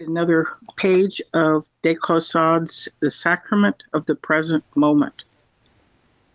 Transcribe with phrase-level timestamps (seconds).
[0.00, 5.24] another page of De Caussade's The Sacrament of the Present Moment.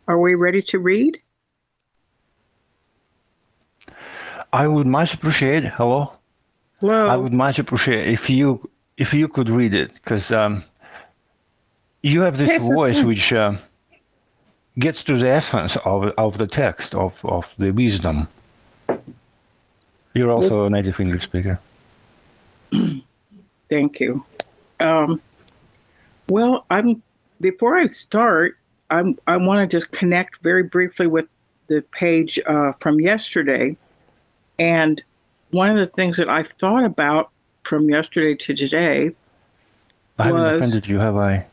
[0.08, 1.20] Are we ready to read?
[4.54, 5.66] I would much appreciate.
[5.66, 6.14] Hello.
[6.80, 7.08] Hello.
[7.08, 10.64] I would much appreciate if you if you could read it because um,
[12.02, 13.56] you have this Yes, voice which uh,
[14.80, 18.28] gets to the essence of of the text of of the wisdom.
[20.14, 21.60] You're also a native English speaker.
[23.70, 24.24] Thank you.
[24.80, 25.22] Um,
[26.30, 27.02] well, I'm
[27.42, 28.58] before I start,
[28.90, 31.28] I'm I want to just connect very briefly with
[31.68, 33.76] the page uh, from yesterday,
[34.60, 35.02] and
[35.52, 37.32] one of the things that I thought about
[37.64, 39.12] from yesterday to today,
[40.20, 41.46] I haven't Was- offended you, have I?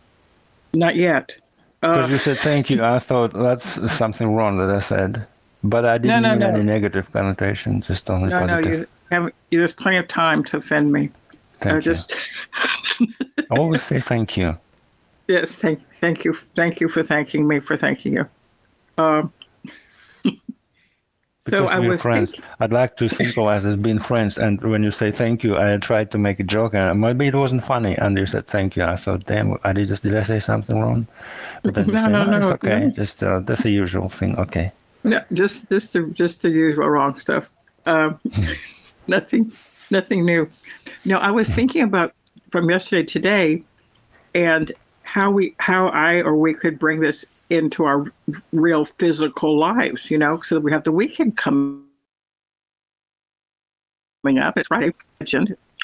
[0.75, 1.37] not yet.
[1.81, 2.83] Because Uh, you said thank you.
[2.85, 5.27] I thought that's something wrong that I said,
[5.65, 6.49] but I didn't no, mean no.
[6.49, 8.81] any negative connotation, just only no, no, positive.
[8.81, 11.11] you have there's plenty of time to offend me.
[11.63, 12.15] Thank I just
[13.51, 14.59] Always say thank you.
[15.29, 18.29] yes, thank thank you, thank you for thanking me for thanking you.
[18.99, 19.33] Um,
[21.45, 22.31] Because so I we're was friends.
[22.31, 24.39] thinking, I'd like to symbolize as being friends.
[24.39, 27.35] And when you say thank you, I tried to make a joke, and maybe it
[27.35, 27.97] wasn't funny.
[27.97, 28.85] And you said thank you.
[28.85, 31.09] I thought, damn, I did just did I say something wrong?
[31.65, 32.87] But then No, say, no, no, no, okay.
[32.87, 32.91] no.
[32.91, 34.39] Just uh, that's a usual thing.
[34.39, 34.71] Okay.
[35.03, 37.51] no, just just the just the usual wrong stuff.
[37.87, 38.21] Um,
[39.09, 39.51] nothing
[39.93, 40.49] nothing new.
[41.05, 42.15] No, I was thinking about
[42.51, 43.63] from yesterday today,
[44.35, 48.07] and how we how I or we could bring this into our
[48.53, 50.11] real physical lives.
[50.11, 51.85] You know, so we have the weekend coming
[54.41, 54.57] up.
[54.57, 54.93] It's Friday.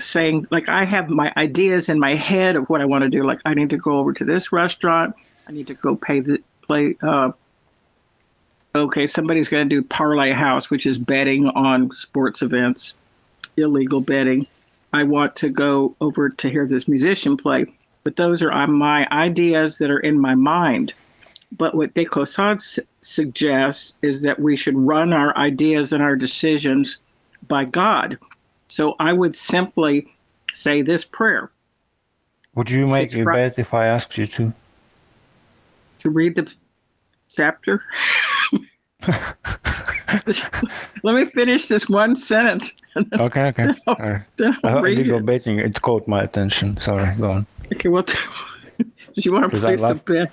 [0.01, 3.25] Saying like I have my ideas in my head of what I want to do.
[3.25, 5.15] Like I need to go over to this restaurant.
[5.47, 6.97] I need to go pay the play.
[7.03, 7.33] Uh,
[8.75, 12.95] okay, somebody's going to do parlay house, which is betting on sports events,
[13.59, 14.47] illegal betting.
[14.93, 17.67] I want to go over to hear this musician play,
[18.05, 20.95] but those are uh, my ideas that are in my mind.
[21.57, 22.61] But what De Caussade
[23.01, 26.99] suggests is that we should run our ideas and our decisions
[27.47, 28.19] by God.
[28.69, 30.07] So I would simply
[30.53, 31.51] say this prayer
[32.55, 34.53] Would you make It's a bet if I asked you to?
[36.01, 36.55] to read the
[37.35, 37.83] chapter.
[41.03, 42.77] Let me finish this one sentence.
[43.13, 43.67] Okay, okay.
[43.87, 44.23] All right.
[44.41, 45.27] I I'll illegal it.
[45.27, 45.59] betting.
[45.59, 46.81] It caught my attention.
[46.81, 47.47] Sorry, go on.
[47.73, 48.07] Okay, what?
[48.79, 48.85] do
[49.17, 50.31] you want to play some love bet?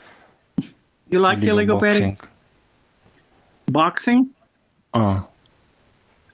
[1.09, 2.15] You like illegal, betting?
[2.15, 2.29] boxing.
[3.71, 4.29] Boxing?
[4.93, 5.27] Oh,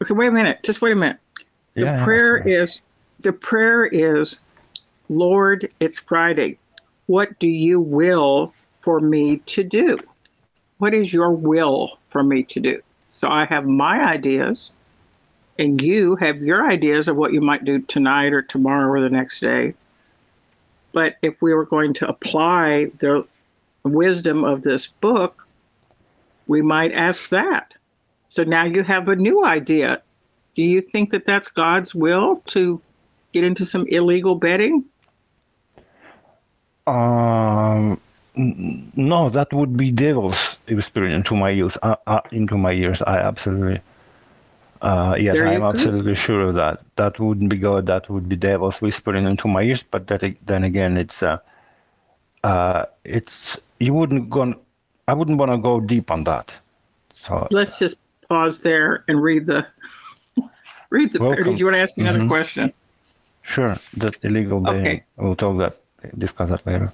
[0.01, 0.59] Okay, wait a minute.
[0.63, 1.17] Just wait a minute.
[1.75, 2.03] The yeah.
[2.03, 2.53] prayer sorry.
[2.55, 2.81] is
[3.19, 4.39] the prayer is,
[5.09, 6.57] Lord, it's Friday.
[7.05, 9.99] What do you will for me to do?
[10.79, 12.81] What is your will for me to do?
[13.21, 14.71] So I have my ideas,
[15.59, 19.11] and you have your ideas of what you might do tonight or tomorrow or the
[19.11, 19.75] next day.
[20.91, 23.27] But if we were going to apply the
[23.83, 25.47] wisdom of this book,
[26.47, 27.75] we might ask that.
[28.29, 30.01] So now you have a new idea.
[30.55, 32.81] Do you think that that's God's will to
[33.33, 34.83] get into some illegal betting?
[36.87, 38.01] Um,
[38.35, 41.77] no, that would be devil's experience into my youth.
[41.81, 43.81] Uh, uh, into my years, I absolutely.
[44.81, 46.81] Uh, yes, I'm absolutely sure of that.
[46.95, 47.85] That wouldn't be God.
[47.85, 49.83] That would be devil's whispering into my ears.
[49.83, 51.37] But that then again, it's uh,
[52.43, 54.55] uh, it's you wouldn't go.
[55.07, 56.51] I wouldn't want to go deep on that.
[57.21, 57.97] So Let's just
[58.27, 59.65] pause there and read the
[60.89, 61.19] read the.
[61.19, 61.43] Welcome.
[61.43, 62.27] did you want to ask me another Mhm.
[62.27, 62.73] question?
[63.43, 64.67] sure, that illegal.
[64.67, 65.03] Okay.
[65.17, 65.77] We'll talk that
[66.17, 66.91] discuss that later.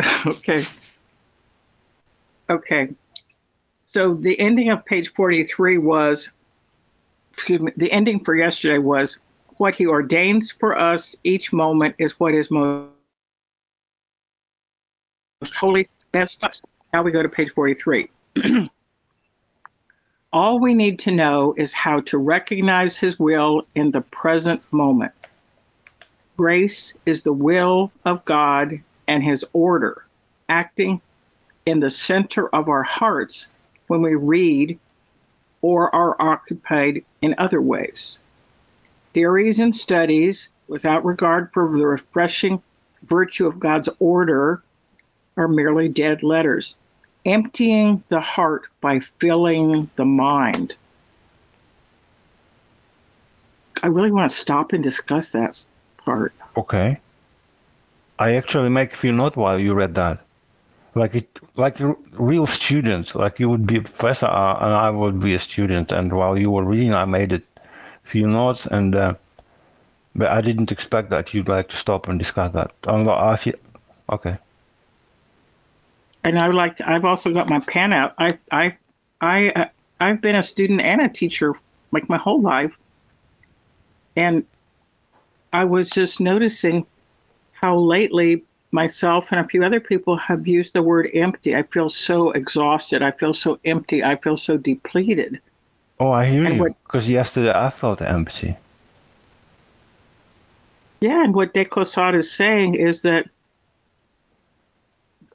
[0.26, 0.64] Okay.
[2.48, 2.88] Okay.
[3.86, 6.30] So the ending of page 43 was,
[7.32, 9.18] excuse me, the ending for yesterday was
[9.58, 12.90] what he ordains for us each moment is what is most
[15.56, 15.88] holy.
[16.12, 16.38] That's
[16.92, 18.08] now we go to page 43.
[20.32, 25.12] All we need to know is how to recognize his will in the present moment.
[26.36, 28.78] Grace is the will of God
[29.08, 30.04] and his order
[30.48, 31.00] acting
[31.66, 33.48] in the center of our hearts
[33.88, 34.78] when we read
[35.62, 38.18] or are occupied in other ways.
[39.12, 42.62] Theories and studies, without regard for the refreshing
[43.02, 44.62] virtue of God's order,
[45.36, 46.76] are merely dead letters,
[47.24, 50.74] emptying the heart by filling the mind.
[53.82, 55.62] I really want to stop and discuss that
[55.98, 56.32] part.
[56.56, 56.98] Okay.
[58.18, 60.25] I actually make a few notes while you read that.
[60.96, 64.88] Like it, like a real student, like you would be a professor uh, and I
[64.90, 65.92] would be a student.
[65.92, 67.42] And while you were reading, I made a
[68.04, 68.66] few notes.
[68.66, 69.14] And uh,
[70.16, 72.72] but I didn't expect that you'd like to stop and discuss that.
[72.86, 73.54] Um, I feel,
[74.10, 74.38] okay.
[76.24, 76.76] And I would like.
[76.78, 78.14] To, I've also got my pen out.
[78.18, 78.76] I I
[79.20, 79.68] I uh,
[80.00, 81.54] I've been a student and a teacher
[81.92, 82.76] like my whole life,
[84.16, 84.44] and
[85.52, 86.86] I was just noticing
[87.52, 91.54] how lately myself and a few other people have used the word empty.
[91.54, 93.02] I feel so exhausted.
[93.02, 94.02] I feel so empty.
[94.04, 95.40] I feel so depleted.
[95.98, 96.74] Oh, I hear And you.
[96.84, 98.56] Because yesterday I felt empty.
[101.00, 103.28] Yeah, and what De Caussade is saying is that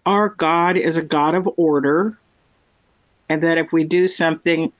[0.06, 2.18] our God is a God of order,
[3.30, 4.72] and that if we do something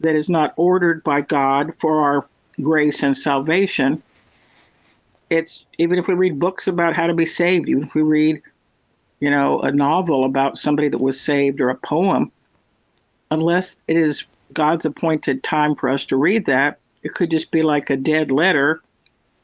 [0.00, 2.26] that is not ordered by God for our
[2.60, 4.02] grace and salvation,
[5.30, 8.42] it's even if we read books about how to be saved, even if we read,
[9.20, 12.30] you know, a novel about somebody that was saved or a poem,
[13.30, 17.62] unless it is God's appointed time for us to read that, it could just be
[17.62, 18.82] like a dead letter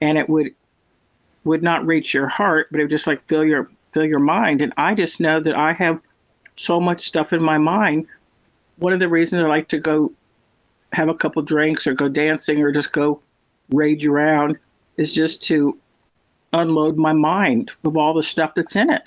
[0.01, 0.55] and it would
[1.45, 4.61] would not reach your heart, but it would just like fill your fill your mind.
[4.61, 6.01] And I just know that I have
[6.57, 8.07] so much stuff in my mind.
[8.77, 10.13] One of the reasons I like to go
[10.93, 13.21] have a couple drinks or go dancing or just go
[13.71, 14.59] rage around
[15.01, 15.77] is just to
[16.53, 19.03] unload my mind of all the stuff that's in it.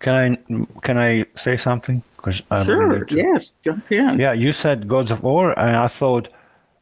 [0.00, 2.02] Can I can I say something?
[2.16, 4.18] Because sure, yes, jump in.
[4.18, 6.28] Yeah, you said gods of order, and I thought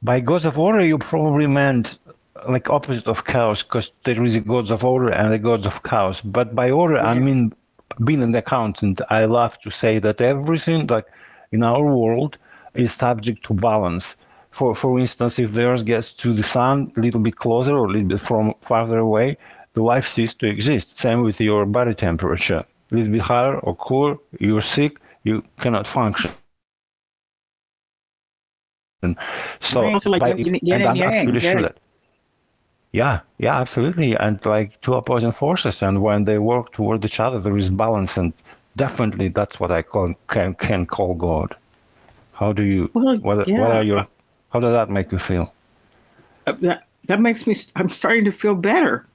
[0.03, 1.99] by gods of order you probably meant
[2.49, 5.83] like opposite of chaos, because there is a gods of order and the gods of
[5.83, 6.21] chaos.
[6.21, 7.53] But by order, I mean
[8.05, 11.07] being an accountant, I love to say that everything like
[11.51, 12.37] in our world
[12.75, 14.15] is subject to balance.
[14.59, 17.87] For for instance, if the Earth gets to the sun a little bit closer or
[17.87, 19.37] a little bit from farther away,
[19.75, 20.99] the life ceases to exist.
[20.99, 22.65] Same with your body temperature.
[22.91, 26.33] A little bit higher or cooler, you're sick, you cannot function.
[29.03, 29.17] And
[29.61, 31.53] so, like by- yin- yin and I'm absolutely yeah.
[31.53, 31.77] sure that.
[32.91, 34.17] Yeah, yeah, absolutely.
[34.17, 38.17] And like two opposing forces, and when they work toward each other, there is balance,
[38.17, 38.33] and
[38.75, 41.55] definitely that's what I call can can call God.
[42.33, 42.91] How do you?
[42.93, 43.61] Well, what, yeah.
[43.61, 44.09] what are your?
[44.51, 45.53] How does that make you feel?
[46.47, 47.57] Uh, That that makes me.
[47.77, 49.07] I'm starting to feel better.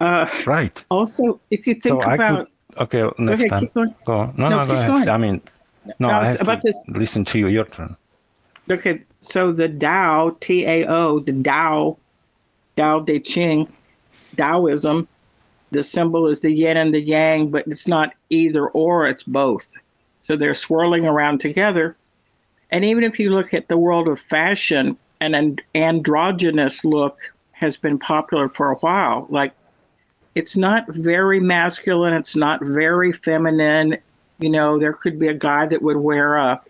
[0.00, 0.84] Uh, Right.
[0.90, 2.82] also, if you think so I about could.
[2.82, 3.60] Okay, next ahead, time.
[3.60, 3.94] keep going.
[4.04, 4.34] Go on.
[4.36, 4.86] No, No, no, go ahead.
[4.88, 5.08] going.
[5.08, 5.40] I mean,
[5.98, 7.46] no, No, I have about to this- listen to you.
[7.48, 7.96] Your turn.
[8.70, 11.96] Okay, so the Tao, T A O, the Tao,
[12.76, 13.72] Tao Te Ching,
[14.36, 15.06] Taoism,
[15.70, 19.66] the symbol is the yin and the yang, but it's not either or, it's both.
[20.20, 21.96] So they're swirling around together.
[22.70, 27.76] And even if you look at the world of fashion, an and- androgynous look has
[27.76, 29.26] been popular for a while.
[29.30, 29.54] Like,
[30.34, 33.96] it's not very masculine, it's not very feminine.
[34.38, 36.60] You know, there could be a guy that would wear a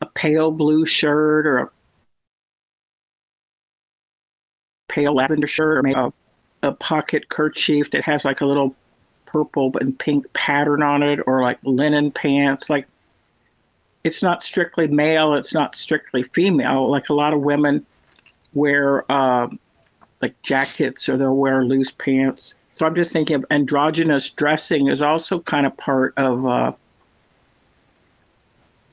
[0.00, 1.70] a pale blue shirt or a
[4.88, 6.12] pale lavender shirt or maybe a,
[6.62, 8.74] a pocket kerchief that has like a little
[9.26, 12.88] purple and pink pattern on it or like linen pants like
[14.04, 17.84] it's not strictly male it's not strictly female like a lot of women
[18.52, 19.58] wear um,
[20.20, 25.02] like jackets or they'll wear loose pants so i'm just thinking of androgynous dressing is
[25.02, 26.72] also kind of part of uh,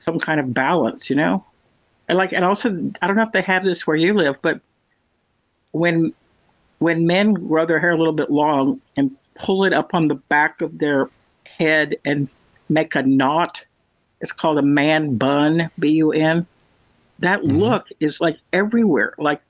[0.08, 1.44] some kind of balance, you know?
[2.08, 2.70] And like and also
[3.02, 4.60] I don't know if they have this where you live, but
[5.72, 6.14] when
[6.78, 10.14] when men grow their hair a little bit long and pull it up on the
[10.14, 11.10] back of their
[11.44, 12.28] head and
[12.70, 13.64] make a knot,
[14.20, 16.46] it's called a man bun, B U N.
[17.20, 17.58] That Mhm.
[17.58, 19.14] look is like everywhere.
[19.18, 19.40] Like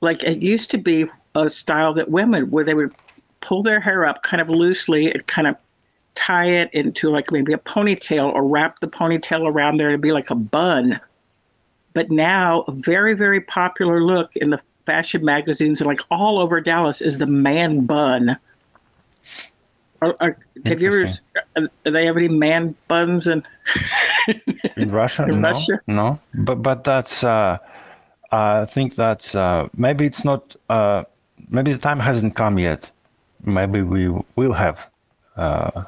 [0.00, 2.92] like it used to be a style that women where they would
[3.40, 5.56] pull their hair up kind of loosely and kind of
[6.14, 10.12] tie it into like maybe a ponytail or wrap the ponytail around there to be
[10.12, 10.98] like a bun.
[11.92, 16.60] But now, a very, very popular look in the fashion magazines and like all over
[16.60, 18.36] Dallas is the man bun.
[20.02, 21.00] Are, are, have you ever?
[21.00, 21.24] Interesting.
[21.56, 23.26] uh, Do they have any man buns?
[23.26, 23.46] And
[24.76, 25.24] In Russia?
[25.24, 25.80] In no, Russia?
[25.86, 26.18] no.
[26.34, 27.22] But but that's.
[27.24, 27.58] Uh,
[28.32, 30.56] I think that's uh, maybe it's not.
[30.68, 31.04] Uh,
[31.50, 32.90] maybe the time hasn't come yet.
[33.44, 34.86] Maybe we will have.
[35.36, 35.84] Uh,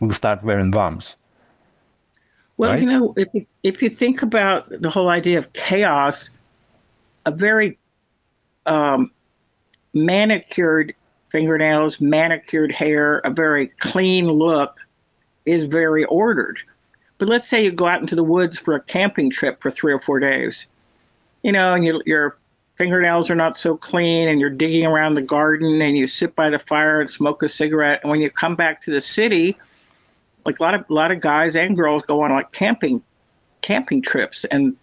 [0.00, 1.16] we'll start wearing bums.
[2.56, 2.80] Well, Right?
[2.82, 6.28] you know, if you, if you think about the whole idea of chaos,
[7.24, 7.78] a very
[8.66, 9.10] um,
[9.94, 10.94] manicured
[11.30, 14.78] fingernails, manicured hair, a very clean look
[15.46, 16.58] is very ordered.
[17.18, 19.92] But let's say you go out into the woods for a camping trip for three
[19.92, 20.66] or four days,
[21.42, 22.38] you know, and you, your
[22.76, 26.48] fingernails are not so clean, and you're digging around the garden, and you sit by
[26.48, 29.56] the fire and smoke a cigarette, and when you come back to the city,
[30.46, 33.02] like a lot of a lot of guys and girls go on like camping
[33.60, 34.74] camping trips and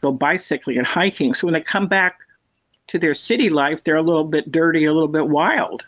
[0.00, 1.32] go bicycling and hiking.
[1.34, 2.18] So when they come back
[2.88, 5.86] to their city life, they're a little bit dirty, a little bit wild.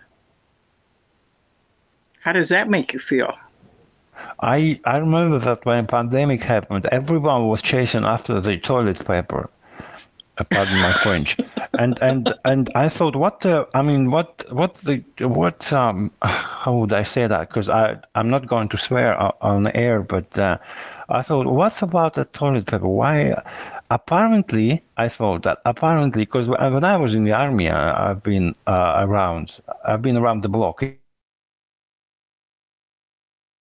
[2.26, 3.32] How does that make you feel?
[4.42, 9.48] I I remember that when pandemic happened, everyone was chasing after the toilet paper.
[10.36, 11.36] Uh, pardon my French.
[11.78, 13.68] And and and I thought, what the?
[13.74, 15.72] I mean, what what the what?
[15.72, 17.48] Um, how would I say that?
[17.48, 20.56] Because I I'm not going to swear on air, but uh,
[21.08, 22.88] I thought, what's about the toilet paper?
[22.88, 23.40] Why?
[23.90, 28.56] Apparently, I thought that apparently, because when I was in the army, I, have been
[28.66, 29.46] uh, around.
[29.84, 30.82] I've been around the block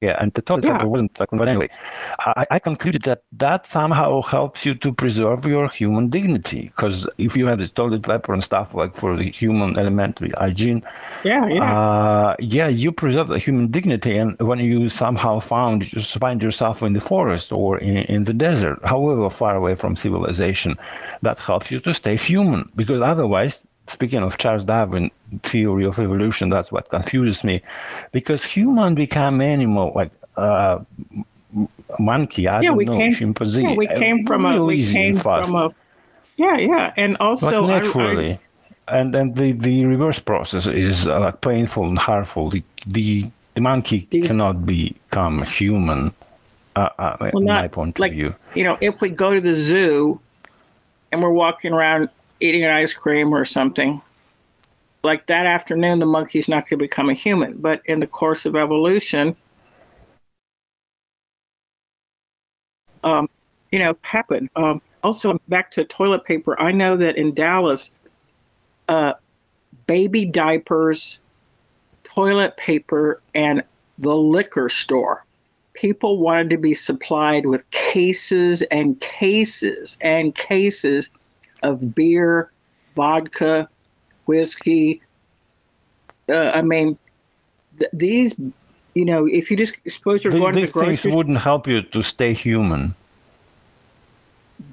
[0.04, 0.84] yeah, and the toilet yeah.
[0.84, 1.68] wasn't like, but anyway,
[2.18, 7.36] I, I, concluded that that somehow helps you to preserve your human dignity because if
[7.36, 10.82] you have this toilet paper and stuff like for the human elementary hygiene,
[11.24, 15.90] yeah, yeah, uh, yeah, you preserve the human dignity, and when you somehow found
[16.24, 20.76] find yourself in the forest or in, in the desert, however far away from civilization,
[21.22, 25.10] that helps you to stay human because otherwise speaking of Charles Darwin
[25.42, 27.62] theory of evolution, that's what confuses me,
[28.12, 30.78] because human become animal like uh,
[31.98, 32.48] monkey.
[32.48, 33.62] I yeah, don't we know, came, chimpanzee.
[33.62, 35.74] Yeah, we came from a we came from a
[36.36, 38.32] yeah yeah, and also like naturally.
[38.32, 38.40] I, I,
[38.86, 42.50] and then the, the reverse process is uh, like painful and harmful.
[42.50, 43.24] The the,
[43.54, 46.12] the monkey the, cannot become human.
[46.76, 48.34] Uh, uh, well, not, my point like, of view.
[48.54, 50.20] You know, if we go to the zoo
[51.12, 52.10] and we're walking around
[52.40, 54.00] eating an ice cream or something,
[55.02, 57.56] like that afternoon, the monkey's not going to become a human.
[57.58, 59.36] But in the course of evolution,
[63.04, 63.28] um,
[63.70, 64.48] you know, happen.
[64.56, 66.58] Um, also, back to toilet paper.
[66.60, 67.90] I know that in Dallas,
[68.88, 69.12] uh,
[69.86, 71.18] baby diapers,
[72.04, 73.62] toilet paper, and
[73.98, 75.24] the liquor store.
[75.74, 81.10] People wanted to be supplied with cases and cases and cases
[81.64, 82.52] of beer,
[82.94, 83.68] vodka,
[84.26, 85.00] whiskey.
[86.28, 86.96] Uh, I mean,
[87.78, 88.34] th- these,
[88.94, 91.66] you know, if you just suppose you're the, going to the grocery things wouldn't help
[91.66, 92.94] you to stay human.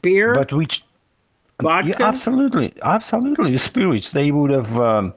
[0.01, 0.83] Beer, but which
[1.61, 5.13] vodka, yeah, absolutely, absolutely, spirits they would have um,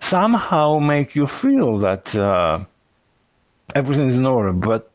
[0.00, 2.64] somehow make you feel that uh,
[3.74, 4.90] everything is in order, but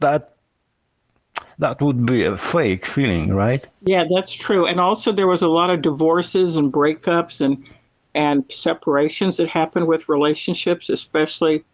[0.00, 0.33] that
[1.58, 3.66] that would be a fake feeling, right?
[3.82, 4.66] Yeah, that's true.
[4.66, 7.64] And also, there was a lot of divorces and breakups and
[8.14, 11.64] and separations that happen with relationships, especially,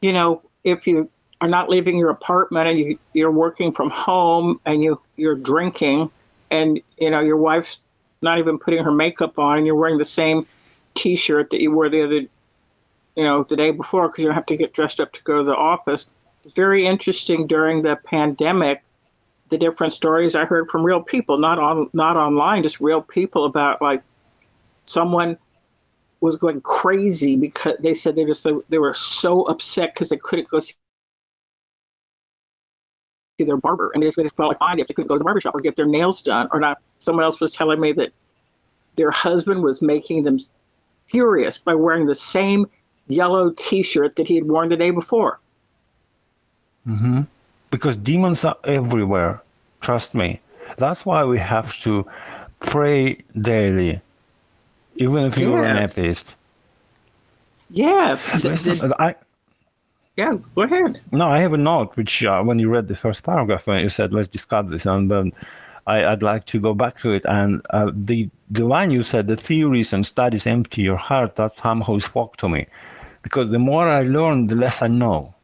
[0.00, 1.10] you know, if you
[1.40, 6.10] are not leaving your apartment and you, you're working from home and you you're drinking,
[6.50, 7.80] and you know your wife's
[8.22, 10.46] not even putting her makeup on, and you're wearing the same
[10.94, 12.20] T-shirt that you wore the other,
[13.16, 15.38] you know, the day before because you don't have to get dressed up to go
[15.38, 16.06] to the office.
[16.44, 18.82] It's very interesting during the pandemic
[19.52, 23.44] the different stories I heard from real people, not on not online, just real people
[23.44, 24.02] about like
[24.82, 25.38] someone
[26.20, 30.48] was going crazy because they said they just they were so upset because they couldn't
[30.48, 30.74] go see
[33.38, 35.40] their barber and they just, felt like fine if they couldn't go to the barber
[35.40, 36.78] shop or get their nails done or not.
[36.98, 38.12] Someone else was telling me that
[38.96, 40.38] their husband was making them
[41.06, 42.66] furious by wearing the same
[43.08, 45.40] yellow T-shirt that he had worn the day before.
[46.86, 47.22] Mm-hmm
[47.72, 49.42] because demons are everywhere.
[49.80, 50.40] Trust me.
[50.76, 52.06] That's why we have to
[52.60, 54.00] pray daily,
[54.96, 56.26] even if you're an atheist.
[57.70, 58.28] Yes.
[58.98, 59.16] I,
[60.16, 61.00] yeah, go ahead.
[61.10, 63.88] No, I have a note which, uh, when you read the first paragraph, when you
[63.88, 65.32] said, let's discuss this, and then
[65.86, 67.24] I, would like to go back to it.
[67.24, 71.56] And uh, the, the line you said, the theories and studies empty your heart, that
[71.56, 72.66] somehow spoke to me.
[73.22, 75.34] Because the more I learn, the less I know.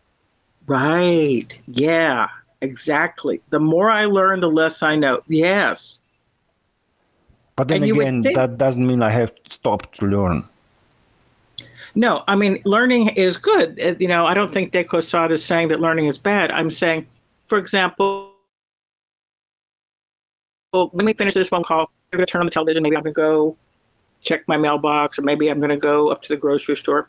[0.68, 1.58] Right.
[1.66, 2.28] Yeah,
[2.60, 3.40] exactly.
[3.48, 5.22] The more I learn, the less I know.
[5.26, 5.98] Yes.
[7.56, 10.44] But then and again, think, that doesn't mean I have stopped to learn.
[11.94, 13.80] No, I mean, learning is good.
[13.82, 16.52] Uh, you know, I don't think De Caussade is saying that learning is bad.
[16.52, 17.06] I'm saying,
[17.48, 18.34] for example,
[20.72, 21.90] well, let me finish this phone call.
[22.12, 22.82] I'm going to turn on the television.
[22.82, 23.56] Maybe I'm going to go
[24.20, 27.08] check my mailbox, or maybe I'm going to go up to the grocery store.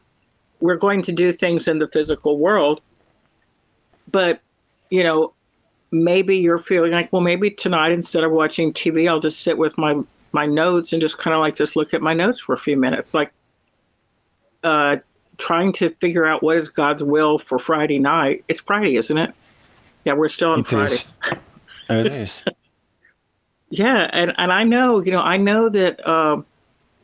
[0.61, 2.81] We're going to do things in the physical world
[4.11, 4.41] but,
[4.89, 5.33] you know,
[5.91, 9.77] maybe you're feeling like, well, maybe tonight instead of watching TV, I'll just sit with
[9.77, 10.01] my
[10.31, 12.77] my notes and just kind of like just look at my notes for a few
[12.77, 13.31] minutes, like
[14.63, 14.97] uh,
[15.37, 18.43] trying to figure out what is God's will for Friday night.
[18.47, 19.33] It's Friday, isn't it?
[20.05, 20.93] Yeah, we're still on it Friday.
[20.93, 21.05] Is.
[21.89, 22.43] It is.
[23.69, 26.07] yeah, and and I know, you know, I know that.
[26.07, 26.45] Um,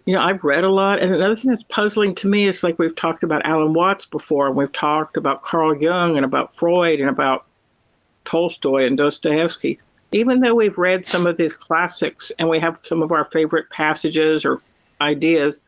[0.06, 2.78] you know, I've read a lot, and another thing that's puzzling to me is like
[2.78, 7.00] we've talked about Alan Watts before, and we've talked about Carl Jung and about Freud
[7.00, 7.46] and about
[8.24, 9.80] Tolstoy and Dostoevsky.
[10.12, 13.70] Even though we've read some of these classics and we have some of our favorite
[13.72, 14.62] passages or
[15.02, 15.60] ideas,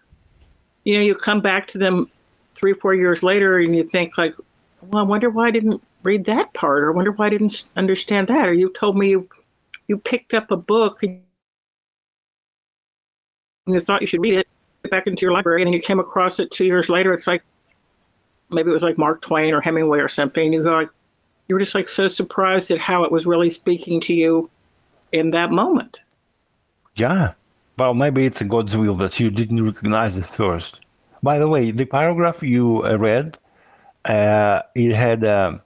[0.83, 2.09] you know, you come back to them
[2.55, 4.35] three, four years later and you think like,
[4.81, 7.67] well, I wonder why I didn't read that part, or I wonder why I didn't
[7.75, 9.27] understand that, or you told me you
[9.87, 11.21] you picked up a book and
[13.73, 14.47] you thought you should read it,
[14.89, 17.13] back into your library, and you came across it two years later.
[17.13, 17.43] It's like
[18.49, 20.53] maybe it was like Mark Twain or Hemingway or something.
[20.53, 20.89] You go like,
[21.47, 24.49] you were just like so surprised at how it was really speaking to you
[25.11, 26.01] in that moment.
[26.95, 27.33] Yeah.
[27.77, 30.79] Well, maybe it's God's will that you didn't recognize it first.
[31.21, 33.37] By the way, the paragraph you uh, read,
[34.05, 35.61] uh, it had a,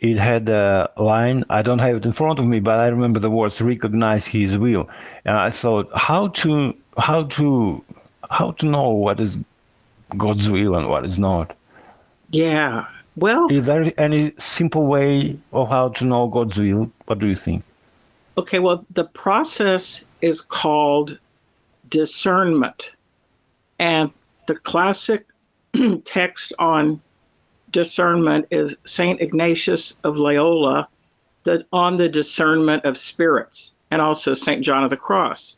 [0.00, 1.44] it had a line.
[1.50, 4.58] I don't have it in front of me, but I remember the words "recognize His
[4.58, 4.88] will,"
[5.24, 7.84] and I thought, how to how to
[8.30, 9.38] how to know what is
[10.16, 11.56] God's will and what is not.
[12.30, 12.86] Yeah.
[13.16, 16.90] Well, is there any simple way of how to know God's will?
[17.06, 17.64] What do you think?
[18.38, 21.18] Okay, well, the process is called
[21.88, 22.92] discernment.
[23.78, 24.10] And
[24.46, 25.26] the classic
[26.04, 27.00] text on
[27.70, 29.20] discernment is St.
[29.20, 30.88] Ignatius of Loyola
[31.44, 34.62] that on the discernment of spirits and also St.
[34.62, 35.56] John of the Cross.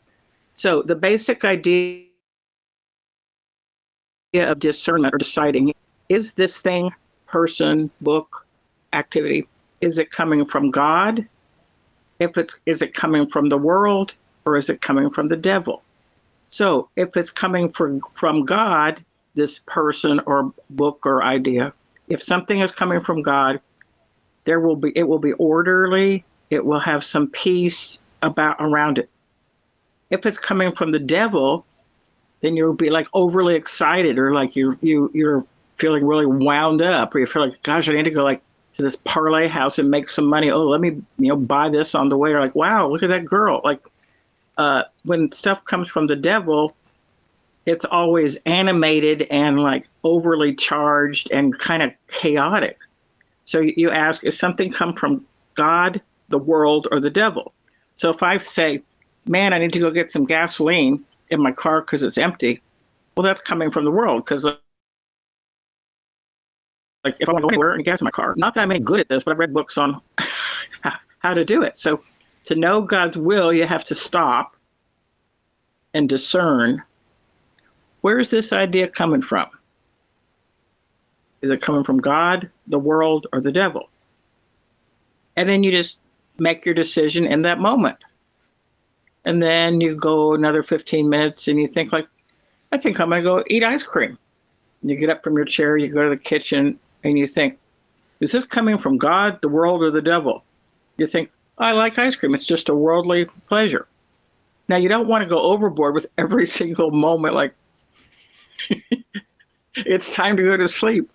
[0.59, 2.03] So the basic idea
[4.33, 5.73] of discernment or deciding
[6.09, 6.91] is this thing,
[7.27, 8.45] person, book,
[8.91, 9.47] activity,
[9.79, 11.25] is it coming from God?
[12.19, 15.81] If it's is it coming from the world or is it coming from the devil?
[16.47, 19.01] So if it's coming from from God,
[19.35, 21.71] this person or book or idea,
[22.09, 23.61] if something is coming from God,
[24.43, 29.09] there will be it will be orderly, it will have some peace about around it.
[30.09, 31.65] If it's coming from the devil,
[32.41, 35.45] then you'll be like overly excited or like you you you're
[35.77, 38.41] feeling really wound up or you feel like gosh i need to go like
[38.79, 40.49] to this parlay house and make some money.
[40.49, 42.31] Oh let me you know buy this on the way.
[42.31, 43.61] Or like wow look at that girl.
[43.63, 43.81] Like
[44.57, 46.75] uh, when stuff comes from the devil
[47.65, 52.79] it's always animated and like overly charged and kind of chaotic.
[53.43, 57.53] So you ask is something come from god the world or the devil?
[57.95, 58.81] So if i say
[59.25, 62.61] man i need to go get some gasoline in my car because it's empty
[63.15, 64.55] well that's coming from the world because uh,
[67.03, 68.33] like if I want to go anywhere and gas in my car.
[68.37, 70.01] Not that I'm any good at this, but I've read books on
[71.19, 71.77] how to do it.
[71.77, 72.03] So
[72.45, 74.55] to know God's will, you have to stop
[75.93, 76.83] and discern
[78.01, 79.47] where is this idea coming from?
[81.41, 83.89] Is it coming from God, the world, or the devil?
[85.35, 85.99] And then you just
[86.37, 87.97] make your decision in that moment.
[89.29, 92.07] And then you go another 15 minutes and you think like,
[92.71, 94.17] I think I'm going to go eat ice cream.
[94.81, 97.59] You get up from your chair, you go to the kitchen, and you think,
[98.21, 100.43] is this coming from God, the world, or the devil?
[100.97, 102.33] You think, I like ice cream.
[102.33, 103.87] It's just a worldly pleasure.
[104.67, 107.53] Now, you don't want to go overboard with every single moment, like,
[109.75, 111.07] it's time to go to sleep.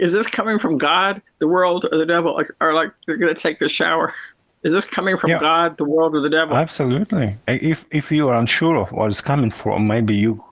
[0.00, 2.42] Is this coming from God, the world, or the devil?
[2.60, 4.12] Or like you're going to take a shower?
[4.62, 5.38] Is this coming from yeah.
[5.38, 6.56] God, the world, or the devil?
[6.56, 7.36] Absolutely.
[7.48, 10.44] If if you are unsure of what is coming from, maybe you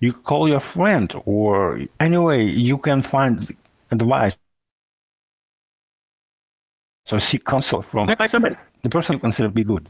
[0.00, 3.54] you call your friend, or anyway, you can find
[3.90, 4.36] advice.
[7.04, 9.88] So seek counsel from the person you consider to be good.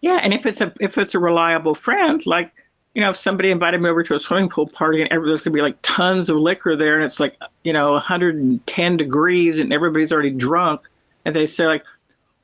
[0.00, 2.52] Yeah, and if it's a if it's a reliable friend, like
[2.94, 5.54] you know, if somebody invited me over to a swimming pool party and there's gonna
[5.54, 10.10] be like tons of liquor there, and it's like you know 110 degrees and everybody's
[10.10, 10.88] already drunk,
[11.24, 11.84] and they say like,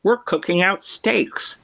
[0.03, 1.59] we're cooking out steaks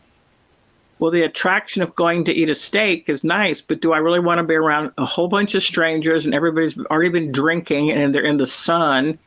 [1.02, 4.20] well, the attraction of going to eat a steak is nice, but do I really
[4.20, 8.14] want to be around a whole bunch of strangers and everybody's already been drinking and
[8.14, 9.18] they're in the sun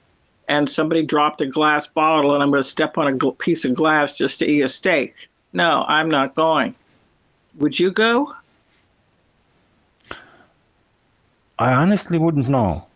[0.48, 3.66] and somebody dropped a glass bottle and I'm going to step on a gl- piece
[3.66, 5.28] of glass just to eat a steak?
[5.52, 6.76] No, I'm not going.
[7.56, 8.34] Would you go?
[11.60, 12.88] I honestly wouldn't know.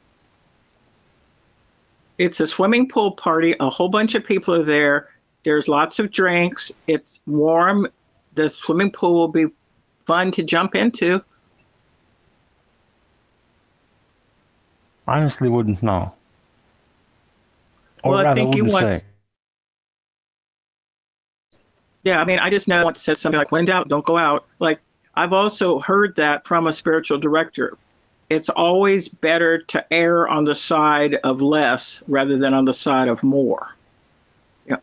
[2.20, 3.56] It's a swimming pool party.
[3.62, 5.10] A whole bunch of people are there.
[5.44, 6.72] There's lots of drinks.
[6.88, 7.88] It's warm
[8.36, 9.46] the swimming pool will be
[10.06, 11.24] fun to jump into.
[15.08, 16.14] Honestly, wouldn't know.
[18.04, 19.02] Or well, I think you want.
[22.04, 24.06] Yeah, I mean, I just know I want to say something like, "When doubt, don't
[24.06, 24.82] go out." Like
[25.16, 27.78] I've also heard that from a spiritual director.
[28.30, 33.08] It's always better to err on the side of less rather than on the side
[33.08, 33.76] of more.
[34.68, 34.78] Yeah.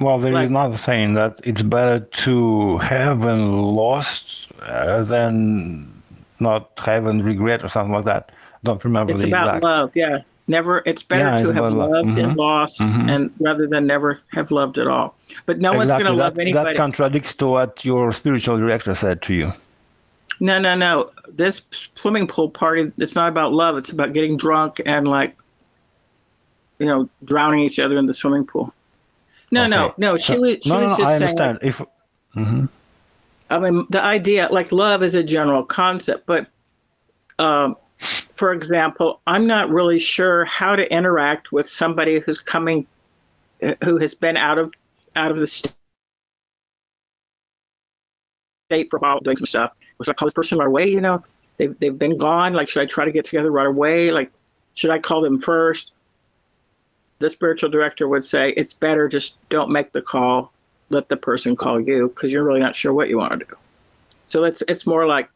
[0.00, 6.02] Well, there like, is not saying that it's better to have and lost uh, than
[6.40, 8.32] not have and regret or something like that.
[8.64, 9.64] Don't remember it's the about exact.
[9.64, 10.18] love, yeah.
[10.48, 10.82] Never.
[10.86, 12.24] It's better yeah, to it's have loved mm-hmm.
[12.24, 13.08] and lost, mm-hmm.
[13.08, 15.14] and rather than never have loved at all.
[15.46, 15.78] But no exactly.
[15.78, 16.70] one's going to love anybody.
[16.70, 19.52] That contradicts to what your spiritual director said to you.
[20.42, 21.12] No, no, no.
[21.28, 21.62] This
[21.94, 23.76] swimming pool party, it's not about love.
[23.76, 25.36] It's about getting drunk and like,
[26.80, 28.74] you know, drowning each other in the swimming pool.
[29.52, 29.94] No, no, Okay.
[29.98, 30.16] no.
[30.16, 30.58] She So- was.
[30.64, 31.38] She no, no, was no, just I saying.
[31.38, 31.58] understand.
[31.62, 31.82] If
[32.34, 32.68] Mhm.
[33.50, 36.48] I mean, the idea, like love is a general concept, but
[37.38, 37.76] um,
[38.34, 42.84] for example, I'm not really sure how to interact with somebody who's coming,
[43.84, 44.72] who has been out of
[45.14, 45.72] out of the st-
[48.68, 49.70] state for a while doing some stuff.
[50.02, 50.88] Should I call this person right away?
[50.88, 51.24] You know,
[51.56, 52.54] they've they've been gone.
[52.54, 54.10] Like, should I try to get together right away?
[54.10, 54.30] Like,
[54.74, 55.92] should I call them first?
[57.18, 60.52] The spiritual director would say it's better just don't make the call
[60.92, 63.56] let the person call you because you're really not sure what you want to do.
[64.26, 65.28] So it's it's more like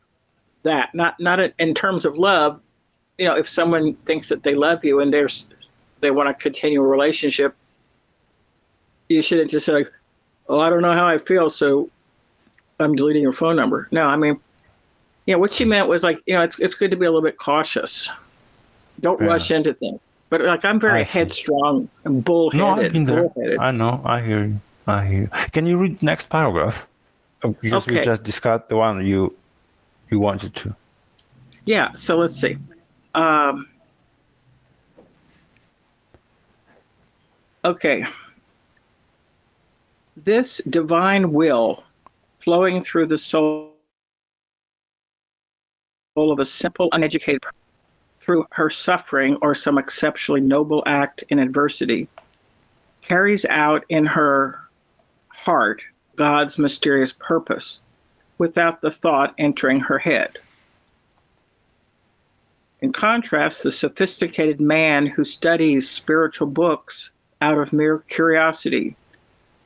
[0.62, 2.60] that, not not in terms of love.
[3.18, 5.48] You know, if someone thinks that they love you and there's
[6.00, 7.54] they want to continue a relationship,
[9.08, 9.90] you shouldn't just say, like,
[10.48, 11.88] "Oh, I don't know how I feel, so
[12.78, 14.38] I'm deleting your phone number." No, I mean,
[15.26, 17.10] you know, what she meant was like, you know, it's it's good to be a
[17.10, 18.08] little bit cautious.
[19.00, 20.00] Don't rush into things.
[20.30, 21.18] But like, I'm very I see.
[21.18, 22.86] headstrong and No, bullheaded.
[22.86, 23.22] I've been there.
[23.28, 23.58] bullheaded.
[23.58, 24.00] I know.
[24.04, 24.60] I hear you.
[24.86, 25.28] I hear you.
[25.52, 26.86] Can you read next paragraph?
[27.44, 29.34] Oh, Because we just discussed the one you
[30.10, 30.74] you wanted to.
[31.64, 32.56] Yeah, so let's see.
[33.14, 33.68] Um,
[37.64, 38.04] okay.
[40.16, 41.84] This divine will
[42.38, 43.75] flowing through the soul
[46.16, 47.58] of a simple, uneducated person
[48.20, 52.08] through her suffering or some exceptionally noble act in adversity
[53.02, 54.60] carries out in her
[55.28, 55.82] heart
[56.16, 57.82] God's mysterious purpose
[58.38, 60.38] without the thought entering her head.
[62.80, 68.96] In contrast, the sophisticated man who studies spiritual books out of mere curiosity,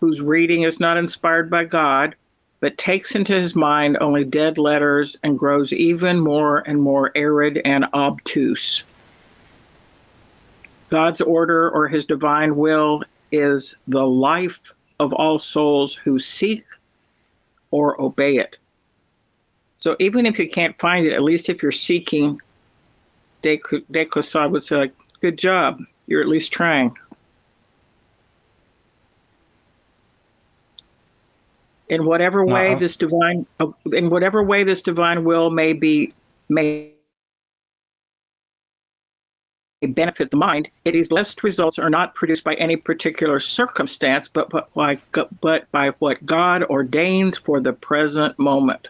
[0.00, 2.14] whose reading is not inspired by God,
[2.60, 7.60] but takes into his mind only dead letters and grows even more and more arid
[7.64, 8.84] and obtuse.
[10.90, 14.60] God's order or his divine will is the life
[14.98, 16.64] of all souls who seek
[17.70, 18.58] or obey it.
[19.78, 22.40] So even if you can't find it, at least if you're seeking
[23.42, 24.90] De Caussade would say,
[25.22, 26.94] good job, you're at least trying.
[31.90, 32.78] In whatever way Uh-uh.
[32.78, 36.14] this divine, uh, in whatever way this divine will may be,
[36.48, 36.92] may
[39.82, 44.72] benefit the mind, its blessed results are not produced by any particular circumstance, but, but,
[44.72, 44.98] by,
[45.40, 48.88] but by what God ordains for the present moment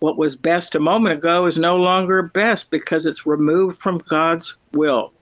[0.00, 4.56] what was best a moment ago is no longer best because it's removed from God's
[4.72, 5.12] will,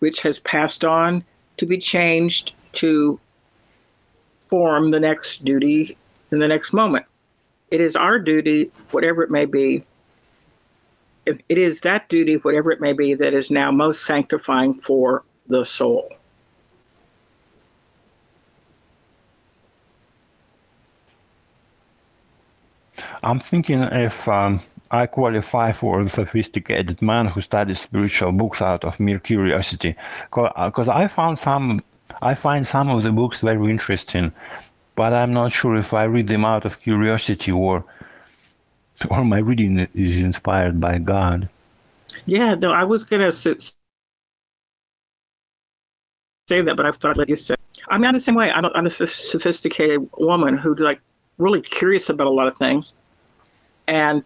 [0.00, 1.22] which has passed on
[1.58, 3.20] to be changed to
[4.52, 5.96] form the next duty
[6.30, 7.06] in the next moment.
[7.70, 9.82] It is our duty, whatever it may be,
[11.24, 15.64] it is that duty, whatever it may be, that is now most sanctifying for the
[15.64, 16.06] soul.
[23.22, 24.60] I'm thinking if um,
[24.90, 29.94] I qualify for a sophisticated man who studies spiritual books out of mere curiosity,
[30.34, 31.80] because I found some,
[32.22, 34.32] I find some of the books very interesting,
[34.94, 37.84] but I'm not sure if I read them out of curiosity or,
[39.10, 41.48] or my reading is inspired by God.
[42.26, 43.56] Yeah, no, I was gonna say
[46.48, 47.56] that, but I thought like you said.
[47.88, 48.52] I'm not the same way.
[48.52, 51.00] I'm I'm a sophisticated woman who's like
[51.38, 52.94] really curious about a lot of things,
[53.88, 54.22] and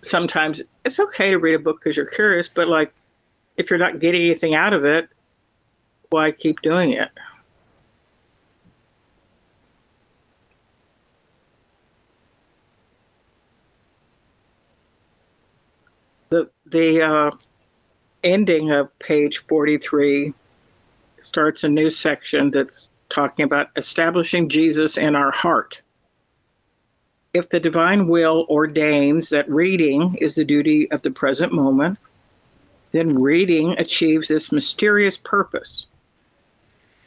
[0.00, 2.92] sometimes it's okay to read a book because you're curious, but like
[3.56, 5.08] if you're not getting anything out of it,
[6.12, 7.10] why keep doing it?
[16.30, 17.30] The the uh,
[18.24, 20.32] ending of page 43
[21.22, 25.82] starts a new section that's talking about establishing Jesus in our heart.
[27.34, 31.98] If the divine will ordains that reading is the duty of the present moment,
[32.92, 35.86] then reading achieves this mysterious purpose.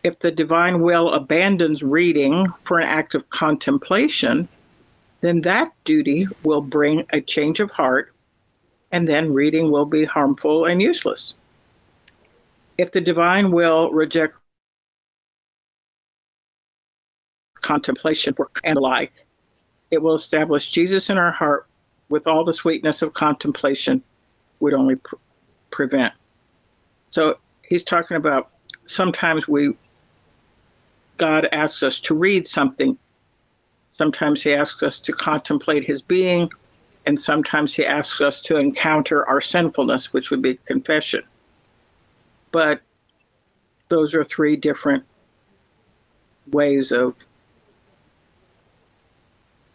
[0.05, 4.47] If the divine will abandons reading for an act of contemplation,
[5.21, 8.13] then that duty will bring a change of heart,
[8.91, 11.33] and then reading will be harmful and useless.
[12.77, 14.35] If the divine will reject
[17.61, 19.25] contemplation and like,
[19.89, 21.65] it will establish Jesus in our heart
[22.09, 24.03] with all the sweetness of contemplation
[24.59, 25.15] would only pr-
[25.71, 26.13] prevent.
[27.09, 28.51] So he's talking about
[28.85, 29.75] sometimes we,
[31.17, 32.97] God asks us to read something.
[33.91, 36.49] Sometimes he asks us to contemplate his being.
[37.08, 41.21] and sometimes he asks us to encounter our sinfulness, which would be confession.
[42.51, 42.82] But
[43.89, 45.04] those are three different
[46.51, 47.13] ways of,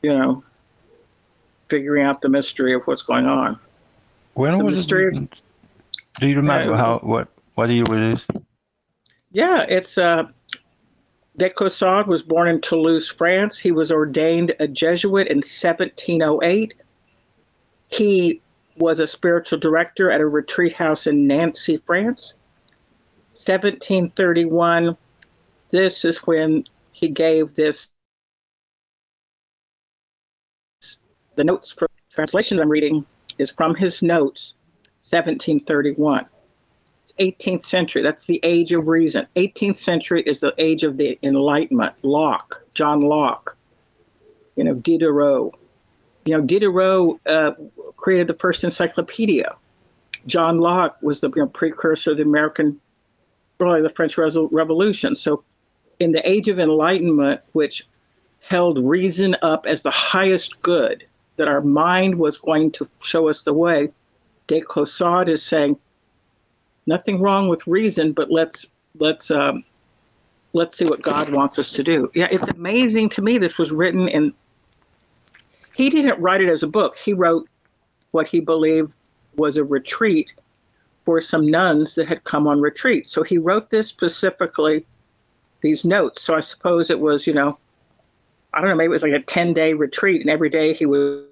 [0.03, 0.43] you know,
[1.69, 3.61] figuring out the mystery of what's going on.
[4.35, 5.09] When The was mystery it?
[5.15, 5.21] is-
[6.19, 8.27] Do you remember Uh, how what what year it is?
[9.31, 10.25] Yeah, it's uh
[11.41, 13.59] De Caussade was born in Toulouse, France.
[13.59, 16.75] He was ordained a Jesuit in 1708.
[17.89, 18.43] He
[18.77, 22.35] was a spiritual director at a retreat house in Nancy, France.
[23.33, 24.99] 1731,
[25.71, 27.89] this is when he gave this
[31.37, 33.07] the notes for translation I'm reading
[33.39, 34.57] is from his notes,
[35.09, 36.27] 1731.
[37.21, 38.03] 18th century.
[38.03, 39.27] That's the age of reason.
[39.37, 41.95] 18th century is the age of the Enlightenment.
[42.03, 43.57] Locke, John Locke,
[44.57, 45.55] you know, Diderot.
[46.25, 47.53] You know, Diderot uh,
[47.97, 49.55] created the first encyclopedia.
[50.27, 52.81] John Locke was the you know, precursor of the American,
[53.59, 55.17] really the French Revolution.
[55.17, 55.45] So,
[55.99, 57.87] in the age of enlightenment, which
[58.41, 61.05] held reason up as the highest good,
[61.37, 63.91] that our mind was going to show us the way,
[64.47, 65.79] De Caussade is saying,
[66.91, 68.67] nothing wrong with reason, but let's
[68.99, 69.65] let's um,
[70.53, 72.11] let's see what God wants us to do.
[72.15, 73.39] Yeah, it's amazing to me.
[73.39, 74.35] This was written in.
[75.73, 76.97] He didn't write it as a book.
[76.97, 77.49] He wrote
[78.11, 78.95] what he believed
[79.37, 80.35] was a retreat
[81.05, 83.09] for some nuns that had come on retreat.
[83.09, 84.85] So he wrote this specifically,
[85.63, 86.23] these notes.
[86.23, 87.57] So I suppose it was, you know,
[88.53, 90.87] I don't know, maybe it was like a ten day retreat, and every day he
[90.87, 91.27] would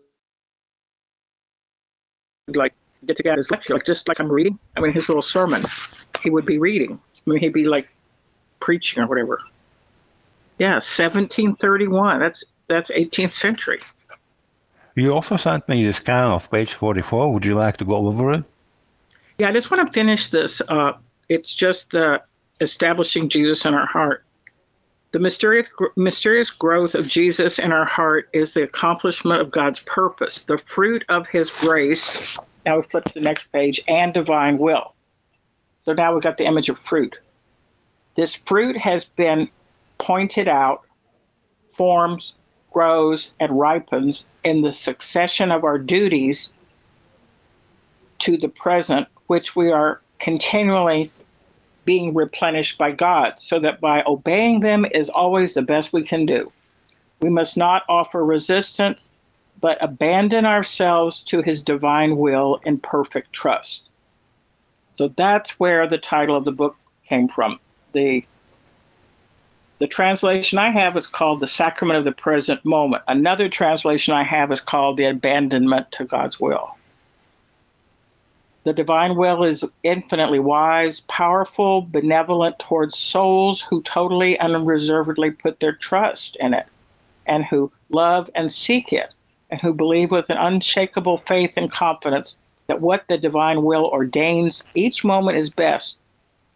[2.55, 2.73] like
[3.06, 4.58] get together his lecture, like just like I'm reading.
[4.76, 5.62] I mean, his little sermon,
[6.22, 7.00] he would be reading.
[7.26, 7.88] I mean, he'd be like
[8.61, 9.40] preaching or whatever.
[10.58, 12.18] Yeah, 1731.
[12.18, 13.80] That's that's 18th century.
[14.94, 17.32] You also sent me the scan of page 44.
[17.32, 18.44] Would you like to go over it?
[19.38, 20.61] Yeah, I just want to finish this.
[20.68, 20.94] Uh,
[21.28, 22.18] it's just uh,
[22.61, 24.24] establishing Jesus in our heart.
[25.12, 30.40] The mysterious, mysterious growth of Jesus in our heart is the accomplishment of God's purpose,
[30.40, 32.37] the fruit of His grace.
[32.66, 34.94] Now we flip to the next page, and divine will.
[35.79, 37.16] So now we've got the image of fruit.
[38.14, 39.49] This fruit has been
[39.99, 40.83] pointed out,
[41.73, 42.35] forms,
[42.73, 46.53] grows, and ripens in the succession of our duties
[48.18, 51.11] to the present, which we are continually
[51.85, 56.27] being replenished by God, so that by obeying them is always the best we can
[56.27, 56.53] do.
[57.21, 59.12] We must not offer resistance,
[59.61, 63.88] but abandon ourselves to his divine will in perfect trust.
[64.92, 67.59] So that's where the title of the book came from.
[67.92, 68.25] The
[69.79, 73.05] the translation I have is called The Sacrament of the Present Moment.
[73.07, 76.75] Another translation I have is called The Abandonment to God's Will.
[78.64, 85.61] The divine will is infinitely wise, powerful, benevolent towards souls who totally and unreservedly put
[85.61, 86.66] their trust in it
[87.25, 89.12] and who love and seek it
[89.50, 94.62] and who believe with an unshakable faith and confidence that what the divine will ordains
[94.74, 95.98] each moment is best,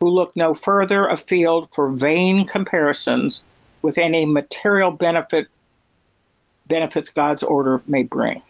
[0.01, 3.45] who look no further afield for vain comparisons
[3.81, 5.49] with any material benefit
[6.69, 8.43] benefits God's order may bring.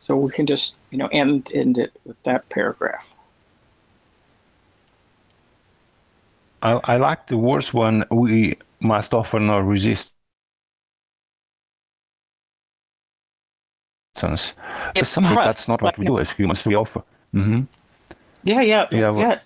[0.00, 3.14] So we can just, you know, end end it with that paragraph.
[6.62, 8.04] I, I like the worst one.
[8.10, 9.58] We must offer no
[14.18, 16.64] Something trust, that's not what like- we do as humans.
[16.64, 17.02] We offer.
[17.32, 17.62] hmm
[18.44, 19.10] Yeah, yeah, Yeah, yeah.
[19.10, 19.38] well-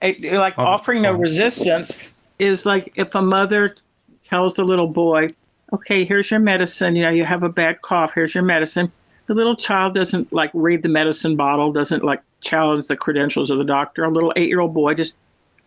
[0.00, 1.14] Eh, like Oh, offering no oh.
[1.14, 1.98] resistance
[2.38, 3.74] is like if a mother
[4.22, 5.28] tells a little boy,
[5.72, 6.94] "Okay, here's your medicine.
[6.94, 8.12] You know, you have a bad cough.
[8.14, 8.92] Here's your medicine."
[9.26, 13.58] The little child doesn't like read the medicine bottle, doesn't like challenge the credentials of
[13.58, 14.04] the doctor.
[14.04, 15.14] A little eight-year-old boy just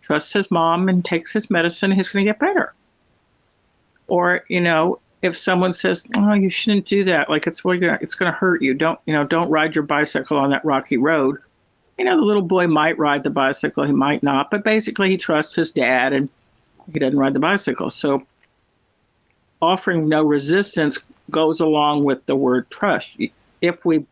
[0.01, 1.91] trusts his mom and takes his medicine.
[1.91, 2.73] He's going to get better.
[4.07, 8.15] Or you know, if someone says, "Oh, you shouldn't do that," like it's gonna, it's
[8.15, 8.73] going to hurt you.
[8.73, 9.23] Don't you know?
[9.25, 11.38] Don't ride your bicycle on that rocky road
[12.01, 15.17] you know, the little boy might ride the bicycle, he might not, but basically he
[15.17, 16.29] trusts his dad and
[16.91, 17.91] he doesn't ride the bicycle.
[17.91, 18.25] So
[19.62, 20.97] offering no resistance
[21.29, 23.17] goes along with the word trust.
[23.62, 24.03] If we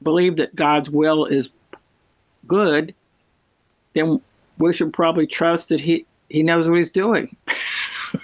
[0.00, 1.50] believe that God's will is
[2.46, 2.94] good,
[3.94, 4.20] then
[4.58, 7.36] we should probably trust that he, he knows what he's doing.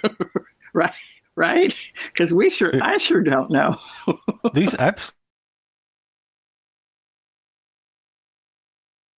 [0.73, 0.93] right?
[1.35, 1.73] Right?
[2.13, 3.77] Because we sure, I sure don't know.
[4.53, 5.11] These apps.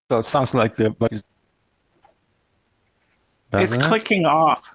[0.09, 0.95] So it sounds like the.
[0.99, 1.23] Like, It's
[3.51, 3.87] Doesn't it?
[3.87, 4.71] clicking off.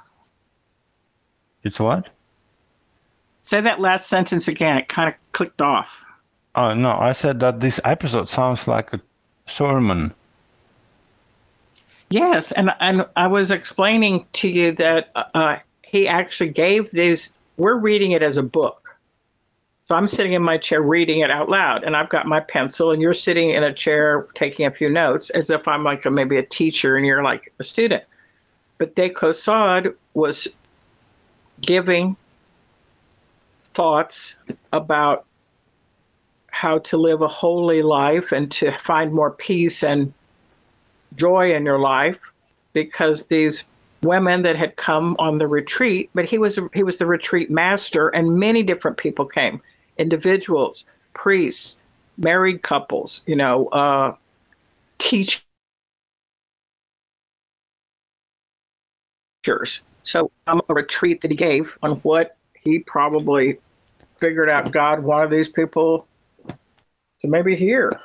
[1.62, 2.10] It's what?
[3.42, 4.76] Say that last sentence again.
[4.78, 6.04] It kind of clicked off.
[6.54, 9.00] Oh no, I said that this episode sounds like a
[9.46, 10.12] sermon.
[12.10, 15.56] Yes, and and I was explaining to you that uh,
[15.92, 17.32] he actually gave these.
[17.58, 18.96] We're reading it as a book,
[19.84, 22.90] so I'm sitting in my chair reading it out loud, and I've got my pencil,
[22.92, 26.10] and you're sitting in a chair taking a few notes, as if I'm like a,
[26.10, 28.02] maybe a teacher and you're like a student.
[28.78, 30.48] But De Caussade was
[31.60, 32.16] giving
[33.74, 34.36] thoughts
[34.72, 35.26] about
[36.48, 40.12] how to live a holy life and to find more peace and
[41.16, 42.18] joy in your life
[42.72, 43.64] because these
[44.02, 48.08] women that had come on the retreat but he was he was the retreat master
[48.08, 49.60] and many different people came.
[49.98, 50.84] Individuals
[51.14, 51.76] priests
[52.18, 54.14] married couples you know uh
[54.98, 55.44] teachers.
[60.04, 63.58] So um, a retreat that he gave on what he probably
[64.16, 66.06] figured out god wanted these people
[67.20, 68.00] to maybe hear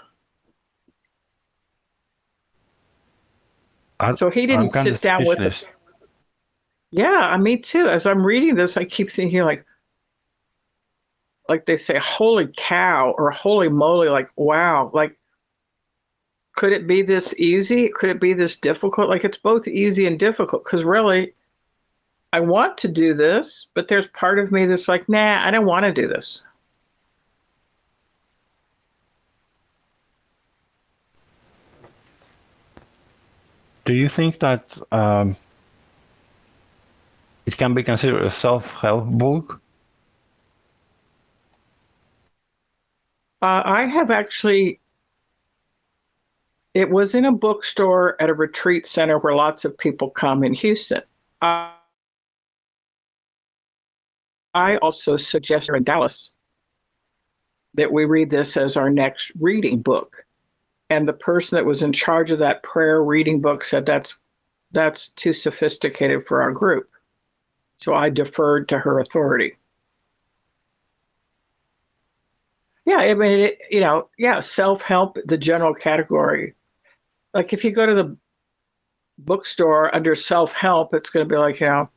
[3.99, 5.63] I, So he didn't sit down with us.
[6.91, 7.87] Yeah, me too.
[7.87, 9.65] As I'm reading this, I keep thinking like,
[11.49, 14.89] like they say, "Holy cow!" or "Holy moly!" Like, wow!
[14.93, 15.17] Like,
[16.55, 17.89] could it be this easy?
[17.89, 19.09] Could it be this difficult?
[19.09, 21.33] Like, it's both easy and difficult because really,
[22.33, 25.65] I want to do this, but there's part of me that's like, "Nah, I don't
[25.65, 26.41] want to do this."
[33.85, 35.37] Do you think that um,
[37.47, 39.61] it can be considered a self-help book?
[43.41, 44.79] Uh, I have actually.
[46.73, 50.53] It was in a bookstore at a retreat center where lots of people come in
[50.53, 51.01] Houston.
[51.41, 51.71] Uh,
[54.53, 56.31] I also suggest in Dallas
[57.75, 60.25] that we read this as our next reading book.
[60.89, 64.17] And the person that was in charge of that prayer reading book said that's
[64.71, 66.89] that's too sophisticated for our group.
[67.77, 69.57] So I deferred to her authority.
[72.85, 76.55] Yeah, I mean, it, you know, yeah, self help, the general category.
[77.33, 78.17] Like if you go to the
[79.19, 81.89] bookstore under self help, it's going to be like, you know,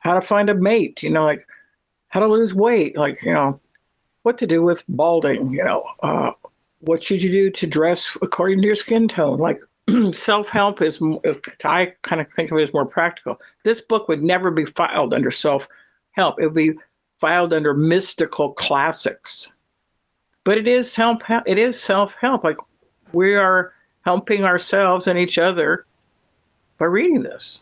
[0.00, 1.46] how to find a mate, you know, like
[2.08, 3.60] how to lose weight, like, you know,
[4.22, 6.32] what to do with balding, you know, uh,
[6.80, 9.38] what should you do to dress according to your skin tone?
[9.38, 9.60] Like
[10.12, 13.38] self help is, is, I kind of think of it as more practical.
[13.64, 15.68] This book would never be filed under self
[16.12, 16.72] help, it would be
[17.18, 19.52] filed under mystical classics.
[20.44, 22.56] But it is self it is self help like
[23.12, 23.72] we are
[24.04, 25.86] helping ourselves and each other
[26.78, 27.60] by reading this.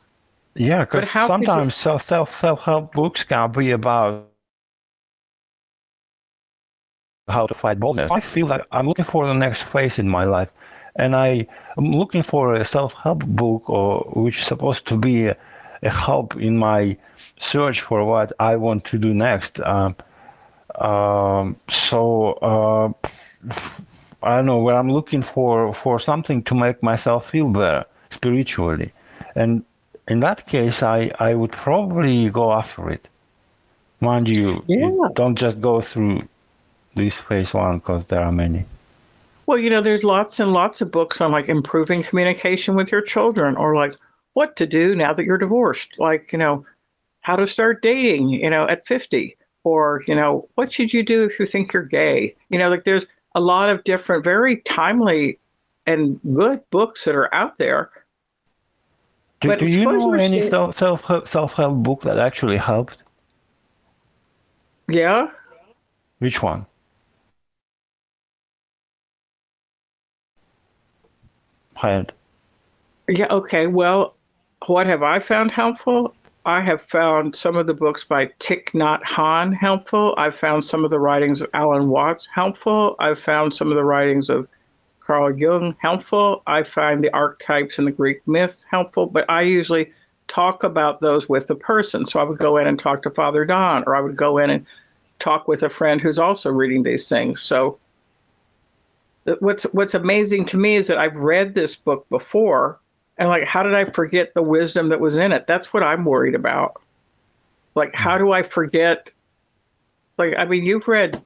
[0.55, 4.31] Yeah, because how could you- sometimes self self self help books can be about
[7.31, 8.11] how to fight boldness.
[8.11, 10.51] I feel like I'm looking for the next phase in my life,
[11.01, 11.47] and I
[11.79, 15.37] am looking for a self help book or which is supposed to be a,
[15.83, 16.97] a help in my
[17.39, 19.61] search for what I want to do next.
[19.61, 19.97] Um,
[20.79, 22.93] um, so uh,
[24.23, 28.93] I don't know where I'm looking for for something to make myself feel better spiritually,
[29.35, 29.65] and
[30.09, 33.09] in that case, I I would probably go after it.
[34.01, 36.23] Mind you, you don't just go through
[36.95, 38.65] this phase one because there are many.
[39.51, 43.03] Well you know there's lots and lots of books on like improving communication with your
[43.03, 43.97] children or like
[44.35, 46.65] what to do now that you're divorced like you know
[47.23, 51.25] how to start dating you know at 50 or you know what should you do
[51.25, 55.37] if you think you're gay you know like there's a lot of different very timely
[55.85, 57.91] and good books that are out there
[59.41, 62.99] Do, But do you know any self self help book that actually helped?
[64.87, 65.29] yeah
[66.21, 66.67] Which one?
[73.09, 73.67] Yeah, okay.
[73.67, 74.15] Well,
[74.67, 76.15] what have I found helpful?
[76.47, 80.15] I have found some of the books by Thich Nhat Hanh helpful.
[80.17, 82.97] I've found some of the writings of Alan Watts helpful.
[82.99, 84.49] I've found some of the writings of
[85.01, 86.43] Carl Jung helpful.
[86.47, 89.93] I find the archetypes in the Greek myths helpful, but I usually
[90.29, 92.05] talk about those with the person.
[92.05, 94.51] So I would go in and talk to Father Don, or I would go in
[94.51, 94.65] and
[95.19, 97.43] talk with a friend who's also reading these things.
[97.43, 97.79] So
[99.41, 102.81] what's what's amazing to me is that I've read this book before
[103.19, 105.47] and like how did I forget the wisdom that was in it?
[105.47, 106.81] That's what I'm worried about.
[107.75, 109.11] Like how do I forget
[110.19, 111.23] like I mean you've read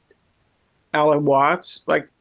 [0.92, 2.08] Alan Watts like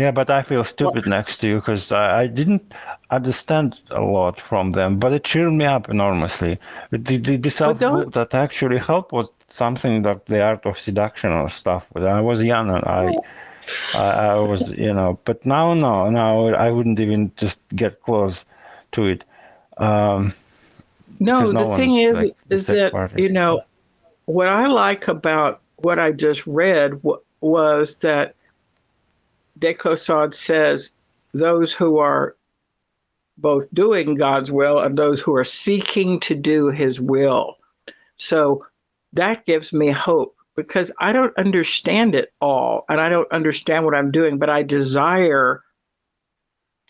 [0.00, 2.72] Yeah, but I feel stupid next to you because I, I didn't
[3.10, 6.58] understand a lot from them, but it cheered me up enormously.
[6.90, 11.50] The, the, the self that actually helped was something like the art of seduction or
[11.50, 11.86] stuff.
[11.92, 13.14] But I was young and I,
[13.94, 15.18] I, I was, you know.
[15.24, 18.44] But now, no, now I wouldn't even just get close
[18.92, 19.24] to it.
[19.78, 20.32] Um,
[21.20, 23.62] No, Because the thing is, like, is that you know
[24.26, 28.34] what I like about what I just read w- was that
[29.58, 30.90] De Caussade says
[31.34, 32.36] those who are
[33.38, 37.56] both doing God's will and those who are seeking to do His will.
[38.16, 38.64] So
[39.14, 43.94] that gives me hope because I don't understand it all and I don't understand what
[43.94, 45.62] I'm doing, but I desire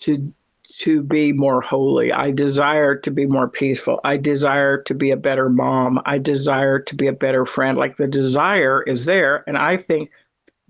[0.03, 0.33] to
[0.79, 2.13] to be more holy.
[2.13, 4.01] I desire to be more peaceful.
[4.05, 6.01] I desire to be a better mom.
[6.07, 7.77] I desire to be a better friend.
[7.77, 9.43] Like the desire is there.
[9.49, 10.11] And I think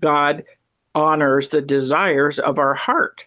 [0.01, 0.43] God
[0.95, 3.25] honors the desires of our heart.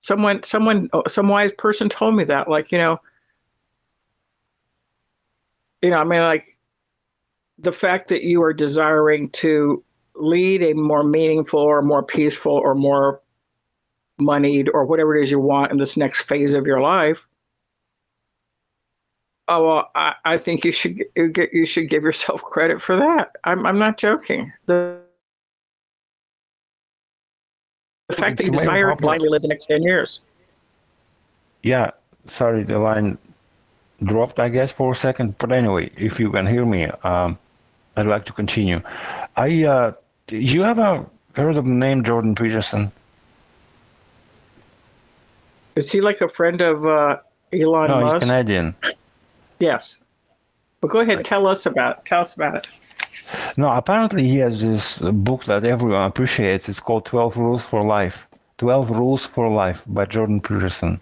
[0.00, 3.00] Someone, someone, some wise person told me that, like, you know,
[5.80, 6.58] you know, I mean, like
[7.58, 9.82] the fact that you are desiring to
[10.14, 13.20] lead a more meaningful or more peaceful or more
[14.18, 17.26] moneyed or whatever it is you want in this next phase of your life.
[19.48, 22.96] Oh well, I, I think you should you get you should give yourself credit for
[22.96, 23.32] that.
[23.44, 24.52] I'm I'm not joking.
[24.66, 25.00] The,
[28.08, 30.20] the fact that you desire to blindly live the next ten years.
[31.62, 31.90] yeah,
[32.26, 33.18] sorry, the line
[34.04, 35.36] dropped, I guess, for a second.
[35.38, 37.38] But anyway, if you can hear me, um,
[37.96, 38.80] I'd like to continue.
[39.36, 39.92] I, uh,
[40.28, 42.92] you ever heard of the name Jordan Peterson?
[45.76, 47.18] Is he like a friend of uh,
[47.52, 48.26] Elon no, he's Musk?
[48.26, 48.74] Canadian.
[49.58, 49.96] Yes.
[50.80, 52.66] But go ahead, tell us about tell us about it.
[53.56, 56.68] No, apparently he has this book that everyone appreciates.
[56.68, 58.26] It's called 12 Rules for Life.
[58.58, 61.00] 12 Rules for Life by Jordan Peterson.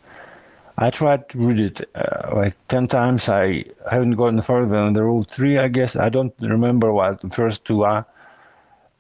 [0.81, 3.29] I tried to read it uh, like 10 times.
[3.29, 5.95] I haven't gotten further than the rule 3, I guess.
[5.95, 8.07] I don't remember what the first two are.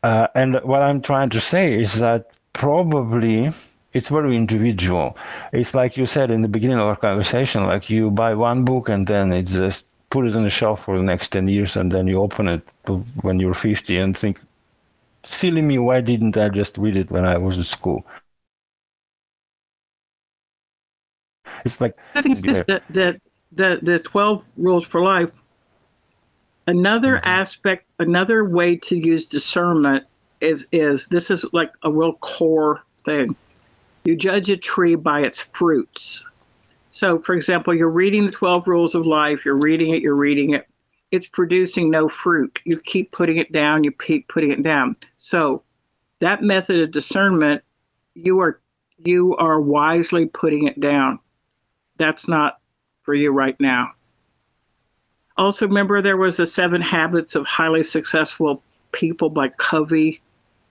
[0.02, 3.52] Uh, and what I'm trying to say is that probably
[3.94, 5.16] it's very individual.
[5.52, 8.88] It's like you said in the beginning of our conversation, like you buy one book
[8.90, 11.90] and then it's just put it on the shelf for the next 10 years and
[11.90, 12.62] then you open it
[13.22, 14.38] when you're 50 and think,
[15.24, 18.04] silly me, why didn't I just read it when I was at school?
[21.64, 23.20] It's like, I think this, that that
[23.52, 25.30] that the twelve rules for life.
[26.66, 27.26] Another Mm-hmm.
[27.26, 30.04] aspect, another way to use discernment
[30.40, 33.34] is is this is like a real core thing.
[34.04, 36.24] You judge a tree by its fruits.
[36.90, 39.44] So, for example, you're reading the twelve rules of life.
[39.44, 40.02] You're reading it.
[40.02, 40.66] You're reading it.
[41.10, 42.58] It's producing no fruit.
[42.64, 43.84] You keep putting it down.
[43.84, 44.96] You keep putting it down.
[45.16, 45.62] So,
[46.20, 47.62] that method of discernment,
[48.14, 48.60] you are
[48.98, 51.18] you are wisely putting it down
[52.00, 52.58] that's not
[53.02, 53.92] for you right now.
[55.36, 60.20] Also, remember there was the Seven Habits of Highly Successful People by Covey.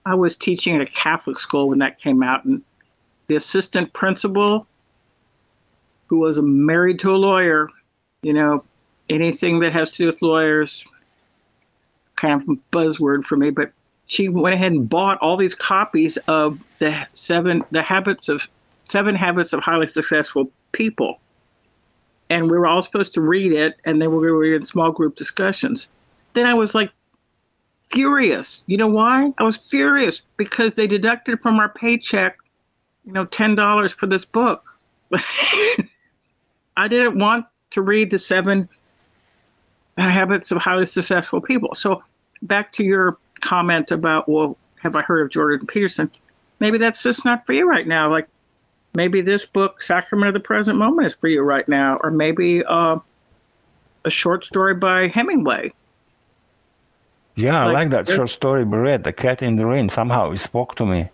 [0.04, 2.62] I was teaching at a Catholic school when that came out, and
[3.28, 4.66] the assistant principal,
[6.08, 7.68] who was married to a lawyer,
[8.22, 8.64] you know,
[9.08, 10.84] anything that has to do with lawyers,
[12.16, 13.72] kind of buzzword for me, but
[14.06, 18.48] she went ahead and bought all these copies of the seven the habits of
[18.90, 21.20] seven habits of highly successful people.
[22.28, 25.16] And we were all supposed to read it and then we were in small group
[25.16, 25.88] discussions.
[26.34, 26.90] Then i was like
[27.90, 28.64] furious.
[28.66, 29.32] You know why?
[29.38, 32.38] I was furious because they deducted from our paycheck
[33.04, 34.64] you know $10 for this book.
[36.76, 38.68] I didn't want to read the seven
[39.96, 41.74] habits of highly successful people.
[41.74, 42.02] So
[42.42, 46.10] back to your comment about well have i heard of jordan peterson?
[46.58, 48.10] Maybe that's just not for you right now.
[48.10, 48.28] Like
[48.94, 52.64] maybe this book sacrament of the present moment is for you right now or maybe
[52.64, 52.98] uh,
[54.04, 55.70] a short story by hemingway
[57.36, 59.88] yeah, I Like, like that short story we read, The Cat in the Rain.
[59.88, 61.08] Somehow it spoke to me.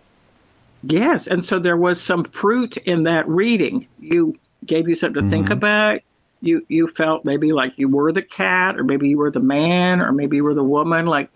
[0.83, 5.27] yes and so there was some fruit in that reading you gave you something to
[5.27, 5.53] think Mhm.
[5.53, 6.01] about
[6.41, 10.01] you you felt maybe like you were the cat or maybe you were the man
[10.01, 11.29] or maybe you were the woman like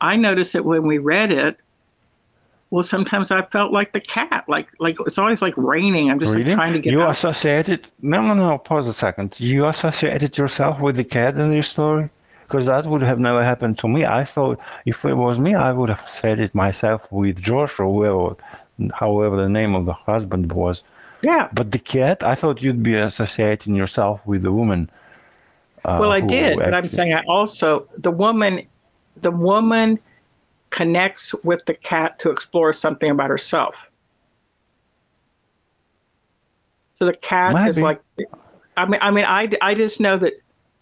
[0.00, 1.58] i noticed that when we read it
[2.74, 6.34] well sometimes i felt like the cat like like it's always like raining i'm just
[6.34, 7.10] like, trying to get you out.
[7.10, 7.86] associated?
[8.02, 8.58] No, no, no.
[8.58, 9.28] Pause a second.
[9.38, 12.10] You associated yourself with the cat in your story?
[12.42, 14.04] Because that would have never happened to me.
[14.04, 17.86] I thought if it was me, I would have said it myself with George or
[17.94, 18.36] whoever,
[18.92, 20.82] however the name of the husband was.
[21.22, 24.90] yeah But the cat, I thought you'd be associating yourself with the woman.
[25.84, 28.52] Uh, Well, I did, but I'm saying I also the woman,
[29.26, 29.88] the woman
[30.74, 33.88] connects with the cat to explore something about herself.
[36.94, 37.84] So the cat is Maybe.
[37.84, 38.02] like,
[38.76, 40.32] I mean, I mean, I, I just know that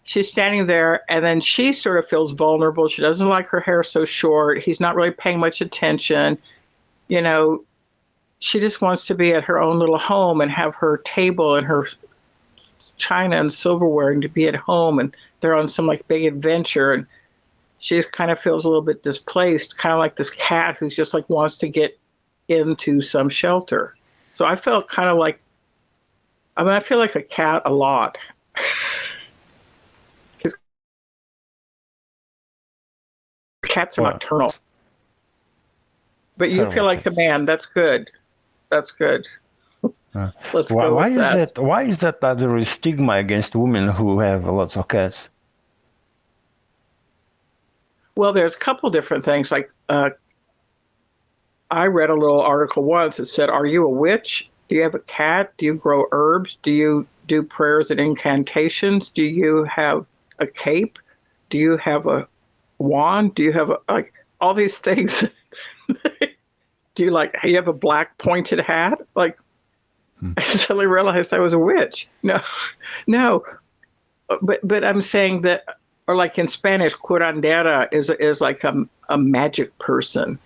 [0.03, 2.87] she's standing there and then she sort of feels vulnerable.
[2.87, 4.63] She doesn't like her hair so short.
[4.63, 6.39] He's not really paying much attention.
[7.07, 7.63] You know,
[8.39, 11.67] she just wants to be at her own little home and have her table and
[11.67, 11.87] her
[12.97, 16.93] china and silverware and to be at home and they're on some like big adventure
[16.93, 17.05] and
[17.83, 20.95] she just kind of feels a little bit displaced, kind of like this cat who's
[20.95, 21.99] just like wants to get
[22.47, 23.93] into some shelter.
[24.37, 25.41] So I felt kind of like
[26.55, 28.17] I mean I feel like a cat a lot.
[30.37, 30.55] Because
[33.63, 34.55] cats are nocturnal.
[36.37, 37.43] But you feel like a man.
[37.43, 38.09] That's good.
[38.69, 39.25] That's good.
[40.53, 41.39] Let's why, go why is that.
[41.39, 41.59] it?
[41.59, 45.27] Why is that that there is stigma against women who have lots of cats?
[48.15, 49.51] Well, there's a couple different things.
[49.51, 50.11] Like uh,
[51.71, 54.49] I read a little article once that said, "Are you a witch?
[54.69, 55.53] Do you have a cat?
[55.57, 56.57] Do you grow herbs?
[56.61, 59.09] Do you do prayers and incantations?
[59.09, 60.05] Do you have
[60.39, 60.99] a cape?
[61.49, 62.27] Do you have a
[62.77, 63.35] wand?
[63.35, 65.23] Do you have a, like all these things?
[66.95, 68.99] do you like you have a black pointed hat?
[69.15, 69.37] Like
[70.19, 70.33] hmm.
[70.37, 72.07] I suddenly realized I was a witch.
[72.21, 72.41] No,
[73.07, 73.43] no.
[74.41, 75.63] But but I'm saying that,
[76.07, 80.39] or like in Spanish, curandera is is like a a magic person.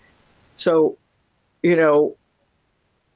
[0.56, 0.98] So,
[1.64, 2.18] you know,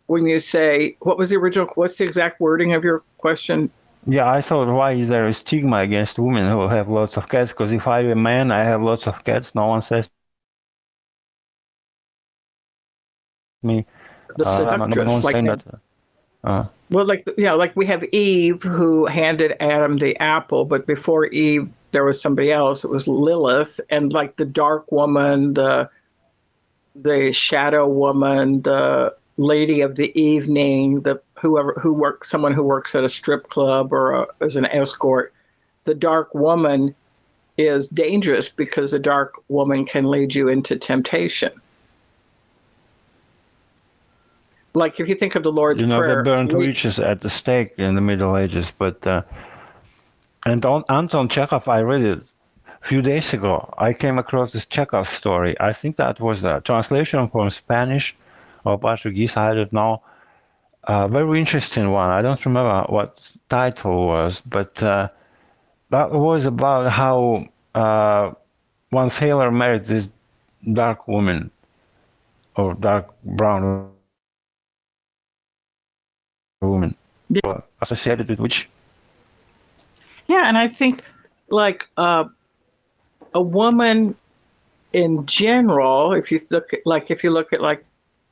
[0.08, 1.68] when you say what was the original?
[1.76, 3.72] What's the exact wording of your question?
[4.06, 7.52] Yeah, I thought, why is there a stigma against women who have lots of cats?
[7.52, 9.56] Because if I'm a man, I have lots of cats.
[9.56, 10.10] No one says
[13.64, 13.86] me.
[14.36, 15.64] The seductress, uh, like that.
[16.44, 21.26] Uh, well, like yeah, like we have Eve who handed Adam the apple, but before
[21.28, 22.84] Eve, there was somebody else.
[22.84, 25.90] It was Lilith, and like the dark woman, the
[26.96, 32.96] the shadow woman, the lady of the evening, the whoever who works, someone who works
[32.96, 35.34] at a strip club or a, as an escort,
[35.86, 36.94] the dark woman
[37.58, 41.52] is dangerous because the dark woman can lead you into temptation.
[44.74, 47.22] Like if you think of the Lord's you know, Prayer, they burned we, witches at
[47.22, 49.22] the stake in the Middle Ages, but uh,
[50.46, 52.20] and on, Anton Chekhov, I read it
[52.82, 53.74] a few days ago.
[53.78, 55.56] I came across this Chekhov story.
[55.60, 58.16] I think that was a translation from Spanish
[58.66, 59.38] or Portuguese.
[59.38, 60.02] I don't know
[60.86, 62.10] a very interesting one.
[62.10, 65.10] I don't remember what title was, but uh,
[65.90, 68.32] that was about how uh,
[68.90, 70.10] one sailor married this
[70.74, 71.52] dark woman
[72.56, 73.92] or dark brown
[76.62, 76.96] woman
[77.82, 78.70] associated with witch.
[80.32, 81.02] Yeah, and I think
[81.50, 82.24] like uh,
[83.34, 84.16] a woman
[84.94, 87.84] in general, if you look at, like if you look at like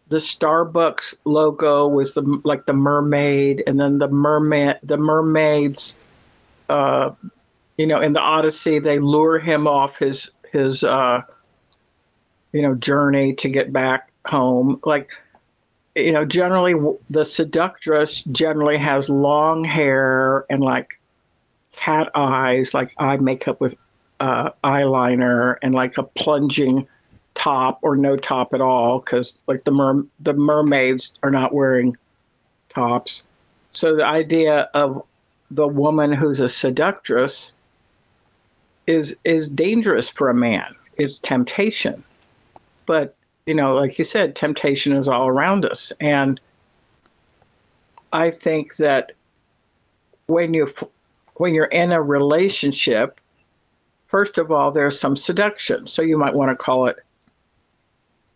[0.08, 6.00] the Starbucks logo was the like the mermaid, and then the mermaid the mermaids,
[6.70, 7.12] uh,
[7.78, 11.22] you know, in the Odyssey they lure him off his his uh,
[12.54, 14.80] you know journey to get back home.
[14.86, 15.10] Like
[15.96, 16.76] you know, generally
[17.10, 20.98] the seductress generally has long hair and like
[21.80, 23.78] cat eyes, like eye makeup with
[24.20, 26.86] uh, eyeliner and like a plunging
[27.36, 31.96] top or no top at all because like the mer- the mermaids are not wearing
[32.68, 33.24] tops.
[33.72, 35.02] So the idea of
[35.52, 37.54] the woman who's a seductress
[38.86, 40.76] is is dangerous for a man.
[40.98, 42.04] It's temptation.
[42.88, 43.16] But,
[43.46, 46.42] you know, like you said, temptation is all around us and
[48.12, 49.12] I think that
[50.26, 50.68] when you
[51.40, 53.22] when you're in a relationship,
[54.08, 55.88] first of all, there's some seduction.
[55.88, 56.98] So you might want to call it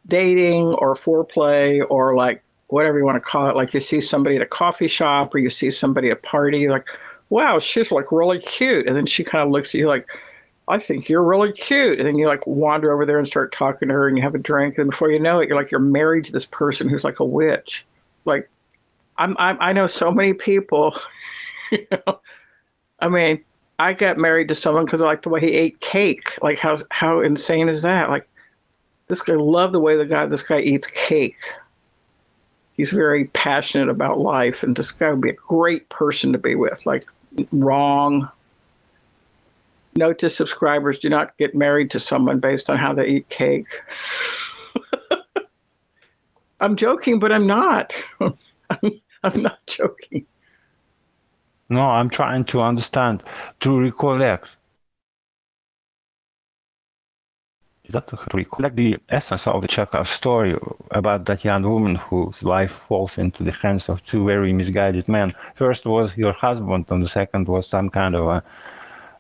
[0.08, 3.58] dating or foreplay or like whatever you want to call it.
[3.58, 6.70] Like you see somebody at a coffee shop or you see somebody at a party,
[6.70, 6.88] like,
[7.30, 8.88] wow, she's like really cute.
[8.88, 10.08] And then she kind of looks at you like,
[10.70, 12.00] I think you're really cute.
[12.00, 14.34] And then you like wander over there and start talking to her and you have
[14.34, 14.78] a drink.
[14.78, 17.26] And before you know it, you're like, you're married to this person who's like a
[17.26, 17.86] witch.
[18.24, 18.50] Like,
[19.18, 20.96] I'm, I'm I know so many people,
[21.72, 22.22] you know,
[23.04, 23.44] I mean,
[23.80, 26.42] I got married to someone because I liked the way he ate cake.
[26.42, 28.10] Like, how, how insane is that?
[28.10, 28.26] Like,
[29.10, 31.36] this guy loved the way the guy this guy eats cake.
[32.78, 36.56] He's very passionate about life, and this guy would be a great person to be
[36.56, 36.80] with.
[36.86, 37.06] Like,
[37.52, 38.30] wrong.
[39.96, 43.68] Note to subscribers: Do not get married to someone based on how they eat cake.
[46.62, 47.94] I'm joking, but I'm not.
[48.22, 50.26] I'm, I'm not joking.
[51.70, 53.24] No, I'm trying to understand,
[53.62, 54.58] to recollect.
[57.86, 60.58] Is that recollect the essence of the Chekhov story
[60.92, 65.34] about that young woman whose life falls into the hands of two very misguided men.
[65.56, 68.44] First was your husband, and the second was some kind of a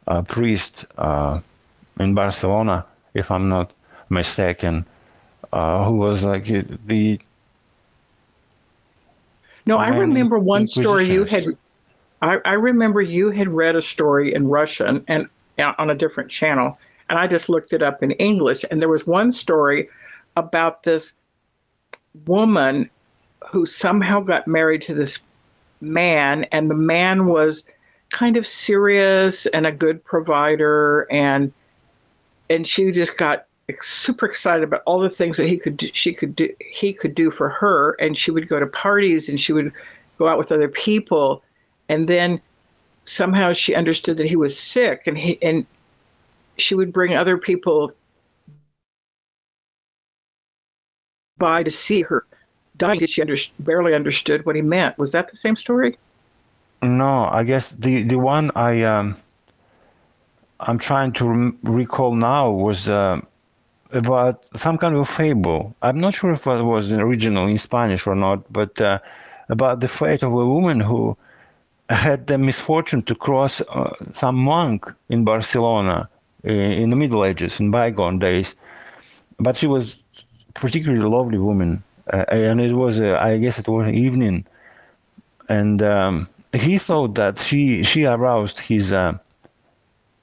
[0.07, 1.39] uh, priest uh,
[1.99, 3.71] in Barcelona, if I'm not
[4.09, 4.85] mistaken,
[5.51, 7.19] uh, who was like the.
[9.65, 11.57] No, I remember one story you had.
[12.23, 15.27] I, I remember you had read a story in Russian and
[15.59, 16.77] uh, on a different channel,
[17.09, 18.63] and I just looked it up in English.
[18.71, 19.89] And there was one story
[20.37, 21.13] about this
[22.25, 22.89] woman
[23.51, 25.19] who somehow got married to this
[25.81, 27.67] man, and the man was
[28.11, 31.51] kind of serious and a good provider, and
[32.49, 33.45] and she just got
[33.81, 37.15] super excited about all the things that he could do, she could do he could
[37.15, 39.73] do for her, and she would go to parties and she would
[40.17, 41.43] go out with other people,
[41.89, 42.41] and then
[43.05, 45.65] somehow she understood that he was sick, and he and
[46.57, 47.91] she would bring other people
[51.37, 52.25] by to see her
[52.77, 53.05] dying.
[53.05, 54.97] She under, barely understood what he meant?
[54.97, 55.95] Was that the same story?
[56.81, 59.17] No, I guess the the one I um,
[60.59, 63.21] I'm trying to rem- recall now was uh,
[63.91, 65.75] about some kind of fable.
[65.81, 68.99] I'm not sure if it was original in Spanish or not, but uh,
[69.49, 71.17] about the fate of a woman who
[71.93, 76.09] had the misfortune to cross uh, some monk in Barcelona
[76.43, 78.55] in, in the Middle Ages, in bygone days.
[79.39, 79.97] But she was
[80.55, 84.45] particularly lovely woman, uh, and it was uh, I guess it was an evening,
[85.49, 89.13] and um, he thought that she she aroused his uh,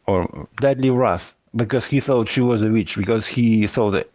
[0.07, 4.07] or deadly wrath because he thought she was a witch because he saw the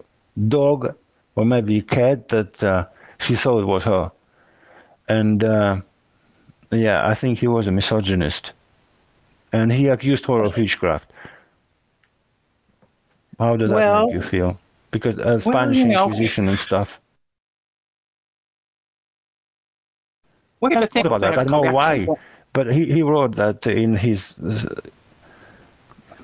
[0.48, 0.94] dog
[1.36, 2.86] or maybe cat that uh,
[3.20, 4.12] she thought was her,
[5.08, 5.82] and uh,
[6.72, 8.54] yeah, I think he was a misogynist,
[9.52, 11.12] and he accused her of witchcraft.
[13.40, 14.60] How did that Well- make you feel?
[14.92, 16.06] Because uh, Well, Spanish you know.
[16.06, 17.00] Inquisition and stuff.
[20.60, 21.38] What kind of think about that.
[21.38, 22.08] I don't know why,
[22.54, 24.40] but he, he wrote that in his.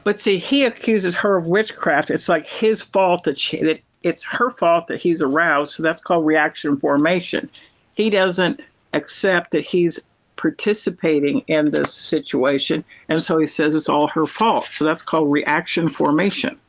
[0.04, 2.10] But see, he accuses her of witchcraft.
[2.10, 5.74] It's like his fault that she that it's her fault that he's aroused.
[5.74, 7.50] So that's called reaction formation.
[7.94, 8.62] He doesn't
[8.94, 10.00] accept that he's
[10.42, 14.68] participating in this situation, and so he says it's all her fault.
[14.74, 16.60] So that's called reaction formation.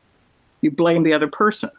[0.61, 1.71] You blame the other person.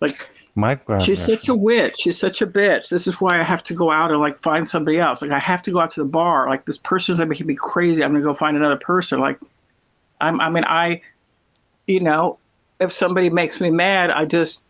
[0.00, 1.02] Like My grandma.
[1.02, 1.96] She's such a witch.
[1.98, 2.90] She's such a bitch.
[2.90, 5.22] This is why I have to go out and like find somebody else.
[5.22, 6.48] Like I have to go out to the bar.
[6.50, 8.04] Like this person's making me crazy.
[8.04, 9.20] I'm gonna go find another person.
[9.20, 9.40] Like
[10.20, 10.38] I'm.
[10.40, 11.00] I mean, I,
[11.86, 12.38] you know,
[12.78, 14.62] if somebody makes me mad, I just.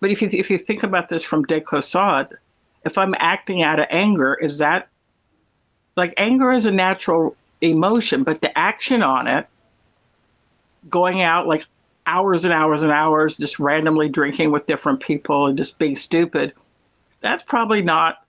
[0.00, 2.28] But if you if you think about this from De Caussade,
[2.84, 4.88] if I'm acting out of anger, is that
[5.96, 9.46] like anger is a natural emotion, but the action on it,
[10.88, 11.64] going out like
[12.06, 16.52] hours and hours and hours just randomly drinking with different people and just being stupid
[17.22, 18.18] that's probably not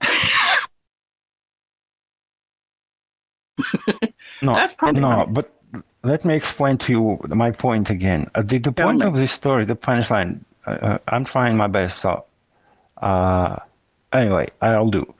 [4.42, 5.50] No, That's probably no, not- but
[6.02, 8.30] let me explain to you my point again.
[8.34, 9.06] Uh, the the point me.
[9.06, 12.00] of this story, the punchline, uh, uh, I'm trying my best.
[12.00, 12.24] So,
[13.02, 13.56] uh,
[14.12, 15.12] anyway, I'll do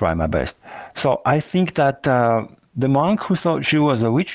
[0.00, 0.54] try my best.
[1.02, 2.46] So I think that uh,
[2.82, 4.34] the monk who thought she was a witch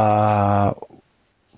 [0.00, 0.72] uh,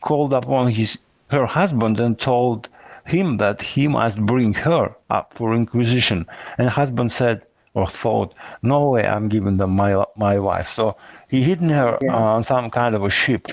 [0.01, 2.69] called upon his her husband and told
[3.07, 4.85] him that he must bring her
[5.17, 6.27] up for inquisition.
[6.59, 7.37] And husband said
[7.75, 10.85] or thought, "No way, I'm giving them my my wife." So
[11.33, 12.15] he hidden her Yeah.
[12.37, 13.45] on some kind of a ship.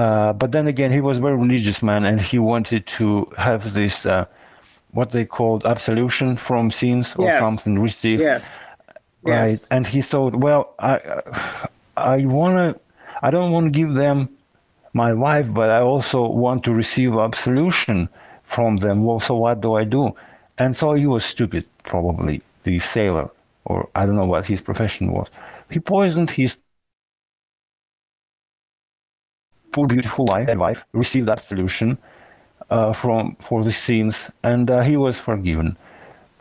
[0.00, 3.06] Uh, but then again, he was a very religious man, and he wanted to
[3.38, 4.24] have this uh,
[4.92, 7.38] what they called absolution from sins or Yes.
[7.38, 8.28] something received
[9.22, 9.60] yeah right?
[9.70, 10.94] And he thought well i
[11.96, 12.80] i want to
[13.22, 14.28] i don't want to give them
[14.92, 18.08] my wife but i also want to receive absolution
[18.44, 19.04] from them.
[19.04, 20.14] Well so what do i do?
[20.58, 23.28] And so he was stupid probably the sailor
[23.64, 25.28] or i don't know what his profession was.
[25.70, 26.56] He poisoned his
[29.72, 31.98] poor beautiful wife, wife received absolution
[32.70, 35.76] uh, from for the sins and uh, he was forgiven.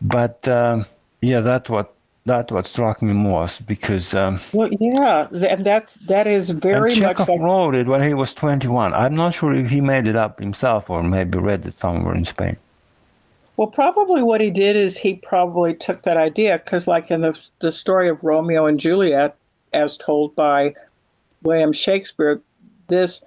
[0.01, 0.85] But um,
[1.21, 1.93] yeah that what
[2.25, 7.01] that what struck me most because um, well yeah and that that is very and
[7.01, 10.05] much Chekhov like wrote it when he was 21 i'm not sure if he made
[10.07, 12.57] it up himself or maybe read it somewhere in spain.
[13.55, 17.35] Well probably what he did is he probably took that idea because like in the,
[17.59, 19.35] the story of romeo and juliet
[19.73, 20.75] as told by
[21.43, 22.41] william shakespeare
[22.87, 23.23] this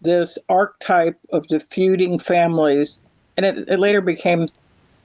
[0.00, 2.98] this archetype of the feuding families
[3.36, 4.48] and it, it later became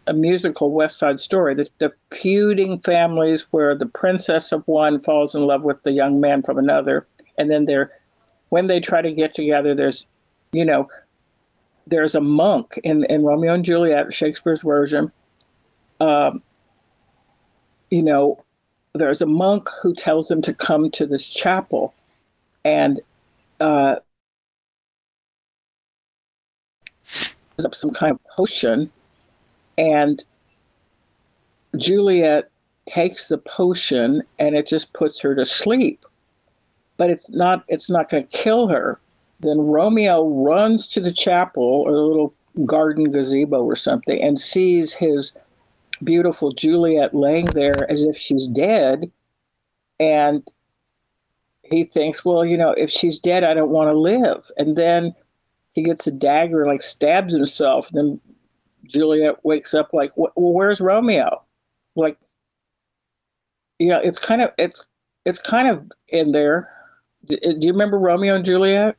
[0.08, 1.56] a musical West Side Story.
[1.56, 6.20] The, the feuding families where the princess of one falls in love with the young
[6.20, 7.92] man from another, and then they're
[8.50, 10.06] when they try to get together, there's,
[10.52, 10.88] you know,
[11.88, 15.12] there's a monk in in Romeo and Juliet, Shakespeare's version.
[16.00, 16.42] Um,
[17.90, 18.44] you know,
[18.94, 21.94] there's a monk who tells them to come to this chapel,
[22.64, 23.00] and
[23.60, 23.96] uh,
[27.64, 28.92] up some kind of potion,
[29.78, 30.24] and
[31.78, 32.50] Juliet
[32.86, 36.06] takes the potion and it just puts her to sleep.
[36.98, 39.00] But it's not it's not going to kill her.
[39.42, 42.34] Then Romeo runs to the chapel or the little
[42.66, 45.34] garden gazebo or something and sees his
[46.04, 49.12] beautiful Juliet laying there as if she's dead.
[50.00, 50.44] And
[51.64, 54.50] he thinks, well, you know, if she's dead, I don't want to live.
[54.58, 55.14] And then
[55.76, 57.88] he gets a dagger, and like stabs himself.
[57.90, 58.22] And then
[58.86, 61.44] Juliet wakes up, like, well, where's Romeo?
[61.96, 62.18] Like,
[63.78, 64.84] you know, it's kind of it's
[65.26, 66.72] it's kind of in there.
[67.26, 68.96] Do, uh, do you remember Romeo and Juliet?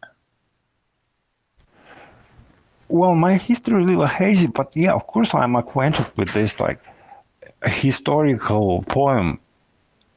[2.88, 6.60] Well, my history is a little hazy, but yeah, of course I'm acquainted with this
[6.60, 6.78] like
[7.64, 9.40] historical poem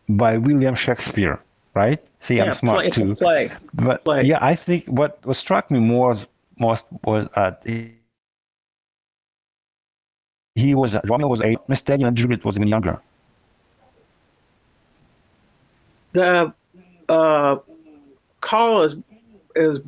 [0.10, 1.39] by William Shakespeare,
[1.74, 2.03] right?
[2.20, 3.16] See, yeah, I'm smart play, too.
[3.16, 3.51] Play.
[3.74, 4.24] But play.
[4.24, 6.16] yeah, I think what, what struck me more
[6.60, 7.66] most was that
[10.55, 12.99] he was Romeo was eight, mistaken, and Juliet was even younger.
[16.14, 16.53] The
[17.07, 17.57] uh,
[18.41, 18.95] call is
[19.55, 19.80] is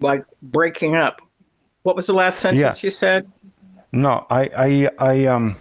[0.00, 1.20] like breaking up.
[1.82, 2.86] What was the last sentence Yeah.
[2.86, 3.30] you said?
[3.92, 5.56] No, I, I, I, um,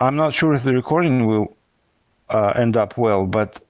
[0.00, 1.56] I'm not sure if the recording will
[2.30, 3.60] uh, end up well, but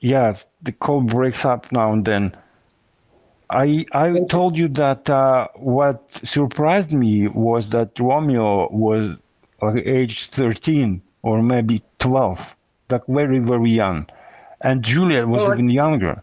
[0.00, 2.36] yeah, the call breaks up now and then.
[3.54, 9.16] I, I told you that uh, what surprised me was that Romeo was
[9.62, 12.56] like age 13 or maybe 12,
[12.90, 14.06] like very, very young,
[14.60, 16.22] and Juliet was I- even younger.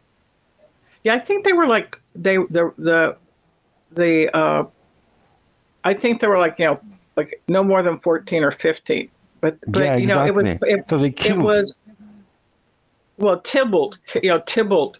[1.04, 3.18] Yeah, I think they were like they the the
[3.92, 4.66] the uh,
[5.84, 6.80] I think they were like you know
[7.16, 9.10] like no more than fourteen or fifteen.
[9.40, 11.76] But but yeah, you know it was it, so it was
[13.18, 15.00] well Tybalt you know Tybalt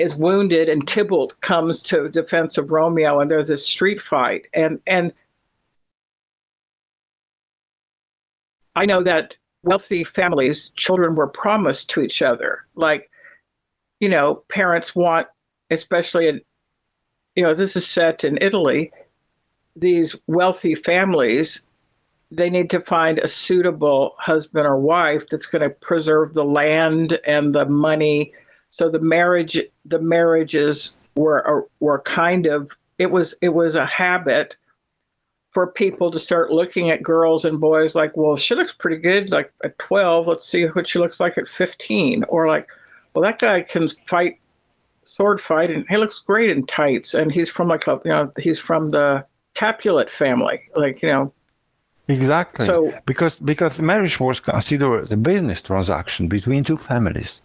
[0.00, 4.80] is wounded and Tybalt comes to defense of Romeo and there's this street fight and
[4.86, 5.12] and
[8.76, 13.10] I know that wealthy families children were promised to each other like
[14.00, 15.26] you know parents want
[15.70, 16.40] especially in
[17.34, 18.92] you know this is set in Italy
[19.76, 21.66] these wealthy families
[22.36, 27.18] they need to find a suitable husband or wife that's going to preserve the land
[27.26, 28.32] and the money.
[28.76, 33.86] So the marriage, the marriages were uh, were kind of it was it was a
[33.86, 34.56] habit
[35.52, 39.30] for people to start looking at girls and boys like, well, she looks pretty good
[39.30, 40.26] like at 12.
[40.26, 42.24] Let's see what she looks like at 15.
[42.24, 42.66] Or like,
[43.14, 44.40] well, that guy can fight
[45.06, 48.32] sword fight and he looks great in tights and he's from like a you know
[48.40, 51.32] he's from the Capulet family like you know
[52.08, 52.66] Exactly.
[52.66, 57.40] So- because because marriage was considered a business transaction between two families.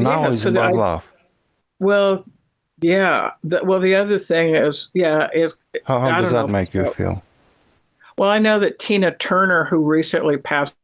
[0.00, 1.04] Now Yeah, it's so about I- love.
[1.80, 2.24] Well,
[2.80, 3.32] yeah.
[3.44, 7.22] The, well, the other thing is, yeah, is How, how does that make you feel?
[8.16, 10.74] well, I know that Tina Turner, who recently passed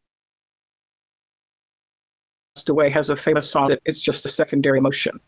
[2.69, 5.21] away, has a famous song that it's just a secondary emotion.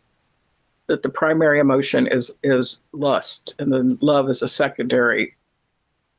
[0.87, 5.37] That the primary emotion is is lust, and then love is a secondary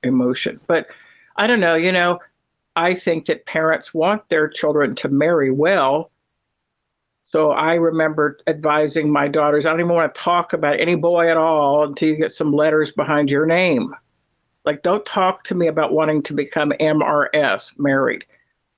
[0.03, 0.59] emotion.
[0.68, 0.88] But
[1.38, 1.76] I don't know.
[1.76, 2.20] You know,
[2.76, 6.11] I think that parents want their children to marry well.
[7.30, 11.30] So I remember advising my daughters, I don't even want to talk about any boy
[11.30, 13.93] at all until you get some letters behind your name.
[14.63, 18.23] Like, don't talk to me about wanting to become MRS, married.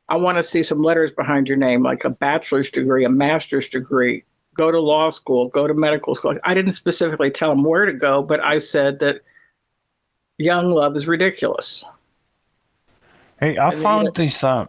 [0.09, 3.69] I want to see some letters behind your name, like a bachelor's degree, a master's
[3.69, 4.23] degree,
[4.55, 6.35] go to law school, go to medical school.
[6.43, 9.21] I didn't specifically tell them where to go, but I said that
[10.39, 11.85] young love is ridiculous.
[13.39, 14.43] Hey, I then found you- this.
[14.43, 14.65] Uh,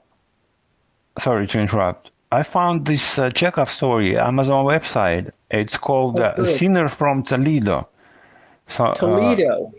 [1.18, 2.10] sorry to interrupt.
[2.32, 5.32] I found this uh, Chekhov story Amazon website.
[5.50, 7.88] It's called Oh, uh, "Sinner from Toledo."
[8.68, 9.72] So, uh, Toledo.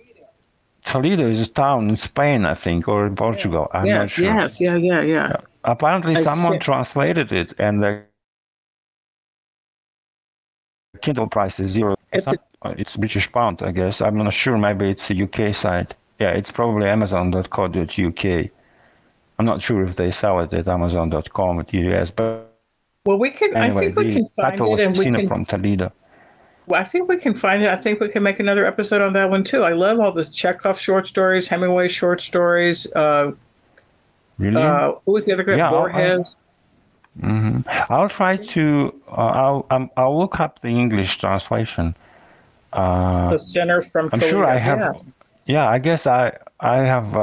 [0.86, 3.70] Toledo is a town in Spain, I think, or in Portugal.
[3.74, 4.36] I'm yeah, not sure.
[4.36, 5.34] yes, yeah, yeah, yeah.
[5.64, 6.60] Apparently, I someone see.
[6.60, 9.50] translated it, and the Kindle price is zero.
[12.12, 14.02] It's It's, not, uh, it's British pound, I guess.
[14.02, 14.58] I'm not sure.
[14.58, 15.96] Maybe it's a UK site.
[16.20, 18.50] Yeah, it's probably Amazon.co.uk.
[19.42, 22.54] I'm not sure if they sell it at Amazon.com at US, but
[23.08, 23.56] Well, we can.
[23.58, 25.28] anyway, I think we can find it, and we can.
[25.28, 25.92] from Toledo.
[26.68, 27.70] Well, I think we can find it.
[27.70, 29.64] I think we can make another episode on that one too.
[29.64, 32.86] I love all the Chekhov short stories, Hemingway short stories.
[32.94, 33.32] Uh,
[34.38, 34.62] Really?
[34.62, 35.56] uh, who was the other guy?
[35.56, 36.36] Yeah, I'll- Borges.
[37.20, 38.94] hmm I'll try to.
[39.10, 39.12] Uh,
[39.42, 41.96] I'll um, I'll look up the English translation.
[42.74, 44.06] Uh, the Sinner from.
[44.14, 44.28] I'm Toledo.
[44.30, 44.80] sure I have.
[44.80, 44.94] Yeah.
[45.48, 47.18] Yeah, I guess I I have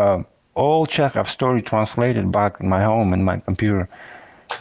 [0.59, 3.89] all Chekhov story translated back in my home in my computer.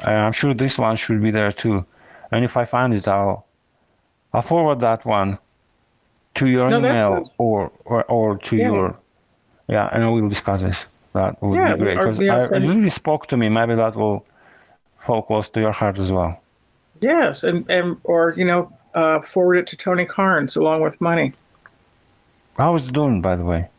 [0.08, 1.86] Uh, I'm sure this one should be there too.
[2.32, 3.46] And if I find it, I'll
[4.34, 5.40] I'll forward that one
[6.36, 8.68] to your No, email or, or or to Yeah.
[8.68, 8.96] your
[9.68, 10.86] yeah, and we'll discuss this.
[11.14, 13.50] That would Yeah, be great because it really spoke to me.
[13.50, 14.26] Maybe that will
[15.00, 16.42] fall close to your heart as well.
[17.02, 21.34] Yes, and, and or you know, uh, forward it to Tony Carnes along with money.
[22.58, 23.70] How is it doing, by the way?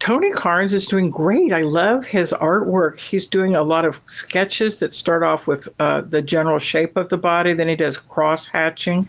[0.00, 1.52] Tony Carnes is doing great.
[1.52, 2.98] I love his artwork.
[2.98, 7.10] He's doing a lot of sketches that start off with uh, the general shape of
[7.10, 7.52] the body.
[7.52, 9.06] Then he does cross hatching,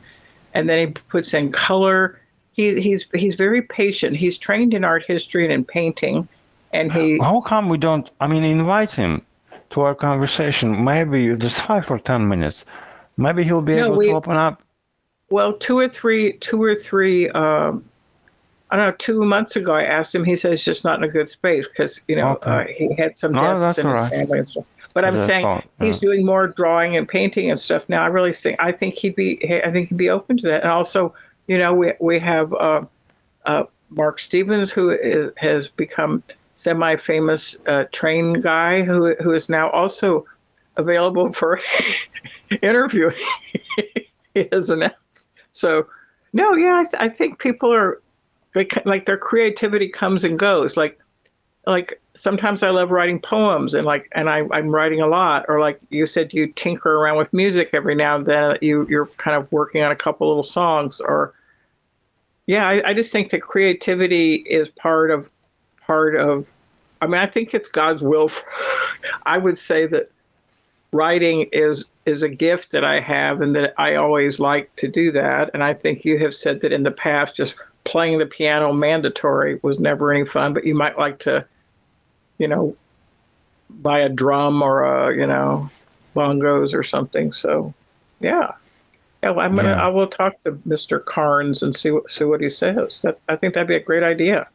[0.53, 2.19] and then he puts in color.
[2.51, 4.17] He, he's he's very patient.
[4.17, 6.27] He's trained in art history and in painting,
[6.73, 8.09] and he How come we don't?
[8.19, 9.25] I mean, invite him
[9.69, 10.83] to our conversation.
[10.83, 12.65] Maybe just five or ten minutes.
[13.15, 14.61] Maybe he'll be No, able we- to open up.
[15.29, 17.29] Well, two or three, two or three.
[17.29, 17.85] Um,
[18.71, 18.95] I don't know.
[18.97, 20.23] Two months ago, I asked him.
[20.23, 22.49] He says he's just not in a good space because you know Okay.
[22.49, 24.09] uh, he had some deaths that's in his right.
[24.09, 24.65] family and stuff.
[24.93, 26.07] But I'm saying he's yeah.
[26.07, 28.03] doing more drawing and painting and stuff now.
[28.03, 30.63] I really think I think he'd be I think he'd be open to that.
[30.63, 31.13] And also,
[31.47, 32.81] you know, we we have uh,
[33.45, 36.23] uh, Mark Stevens who is, has become
[36.55, 40.25] semi-famous uh, train guy who who is now also
[40.77, 41.59] available for
[42.61, 43.15] interviewing.
[44.33, 45.29] he has announced.
[45.51, 45.87] So,
[46.33, 48.01] no, yeah, I, th- I think people are
[48.55, 50.77] like, like their creativity comes and goes.
[50.77, 50.97] Like,
[51.67, 55.45] like sometimes I love writing poems and like, and I, I'm writing a lot.
[55.47, 58.57] Or like you said, you tinker around with music every now and then.
[58.61, 60.99] You you're kind of working on a couple little songs.
[60.99, 61.33] Or
[62.47, 65.29] yeah, I, I just think that creativity is part of
[65.85, 66.45] part of.
[67.01, 68.27] I mean, I think it's God's will.
[68.27, 68.45] For,
[69.25, 70.11] I would say that
[70.91, 75.11] writing is is a gift that I have and that I always like to do
[75.11, 75.51] that.
[75.53, 79.59] And I think you have said that in the past, just playing the piano mandatory
[79.63, 81.45] was never any fun, but you might like to,
[82.37, 82.75] you know,
[83.69, 85.69] buy a drum or a, you know,
[86.15, 87.31] bongos or something.
[87.31, 87.73] So,
[88.19, 88.51] yeah.
[89.23, 89.69] Yeah, well, I'm gonna.
[89.69, 89.85] Yeah.
[89.85, 91.03] I will talk to Mr.
[91.03, 93.01] Carnes and see what see what he says.
[93.01, 94.47] That I think that'd be a great idea.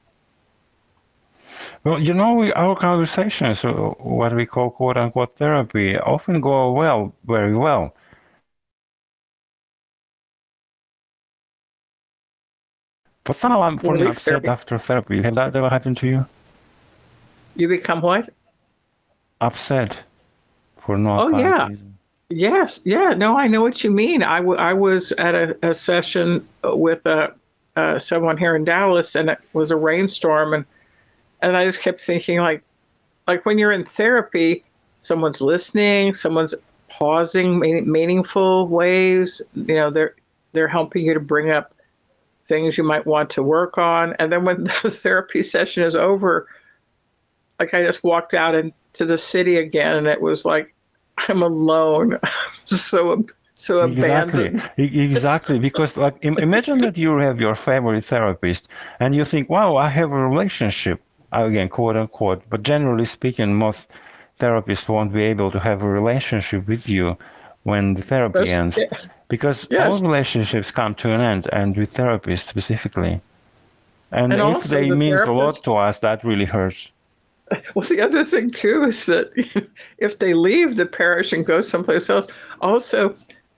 [1.85, 6.73] Well, you know, we, our conversations, uh, what we call quote unquote therapy, often go
[6.73, 7.95] well, very well.
[13.27, 14.49] But somehow I'm Well, feeling upset therapy.
[14.49, 15.23] after therapy.
[15.23, 16.27] Has that ever happened to you?
[17.57, 18.29] You become what?
[19.41, 19.99] Upset
[20.79, 21.69] for no Oh, yeah.
[21.69, 21.99] reason.
[22.29, 24.23] Yes, yeah, no, I know what you mean.
[24.23, 27.29] I, w- I was at a, a session with uh
[27.77, 30.65] uh, someone here in Dallas, and it was a rainstorm, and
[31.43, 32.63] and I just kept thinking like,
[33.29, 34.65] like when you're in therapy,
[35.01, 36.55] someone's listening, someone's
[36.89, 39.43] pausing, meaning, meaningful ways.
[39.55, 40.15] You know, they're
[40.53, 41.75] they're helping you to bring up
[42.49, 46.47] things you might want to work on, and then when the therapy session is over,
[47.59, 50.75] like I just walked out into the city again, and it was like
[51.29, 52.33] I'm alone, I'm
[52.67, 53.25] so
[53.55, 54.71] so Exactly, abandoned.
[54.79, 55.59] E- exactly.
[55.59, 58.69] Because like, imagine that you have your favorite therapist,
[59.01, 61.01] and you think, "Wow, I have a relationship."
[61.33, 62.43] Again, quote unquote.
[62.51, 63.89] But generally speaking, most
[64.39, 67.17] therapists won't be able to have a relationship with you
[67.65, 68.79] when the therapy That's- ends,
[69.29, 69.95] because Yes.
[69.95, 73.21] all relationships come to an end, and with therapists specifically.
[74.13, 76.89] And, And if they the mean a lot to us, that really hurts.
[77.75, 79.31] Well, the other thing too is that
[79.99, 82.27] if they leave the parish and go someplace else,
[82.61, 83.15] also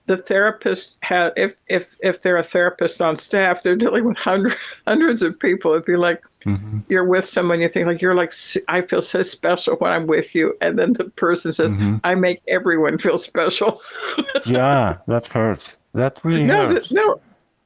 [0.09, 4.55] the therapist have if if if they're a therapist on staff, they're dealing with hundreds
[4.87, 5.71] hundreds of people.
[5.71, 6.83] It'd be like Mhm.
[6.89, 8.33] you're with someone, you think like you're like
[8.69, 11.99] i feel so special when I'm with you, and then the person says Mhm.
[12.03, 13.81] I make everyone feel special.
[14.45, 15.75] yeah, that hurts.
[15.93, 16.91] That really no, hurts.
[16.91, 17.19] no,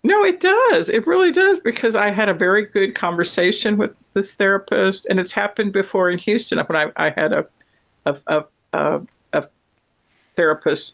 [0.04, 0.90] no, it does.
[0.90, 5.32] It really does because I had a very good conversation with this therapist, and it's
[5.34, 7.46] happened before in Houston when I, I had a
[8.06, 9.48] a, a a a
[10.36, 10.94] therapist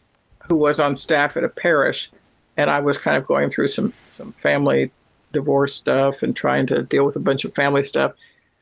[0.50, 2.10] who was on staff at a parish,
[2.56, 4.90] and I was kind of going through some some family
[5.32, 8.12] divorce stuff and trying to deal with a bunch of family stuff,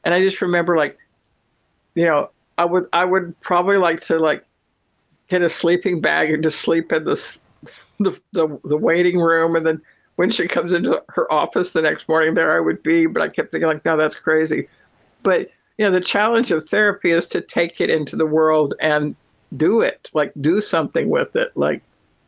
[0.05, 0.99] and I just remember like,
[1.95, 4.45] you know, I would I would probably like to like
[5.29, 7.39] get a sleeping bag and just sleep in the,
[7.99, 9.57] the the waiting room.
[9.57, 9.81] And then
[10.17, 13.07] when she comes into her office the next morning there I would be.
[13.07, 14.69] But I kept thinking like no that's crazy.
[15.23, 19.17] But you know the challenge of therapy is to take it into the world and
[19.57, 20.11] do it.
[20.13, 21.57] Like do something with it.
[21.57, 21.83] Like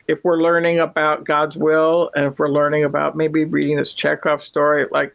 [0.08, 4.42] if we're learning about God's will and if we're learning about maybe reading this Chekhov
[4.42, 5.14] story like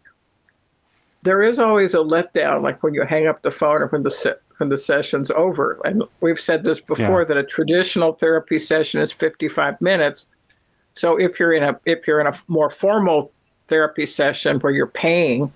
[1.24, 4.12] there is always a letdown like when you hang up the phone or when the
[4.12, 5.82] se- when the session's over.
[5.84, 7.26] And we've said this before Yeah.
[7.26, 10.28] that a traditional therapy session is 55 minutes.
[10.93, 13.32] So if you're in a if you're in a more formal
[13.68, 15.51] therapy session where you're paying,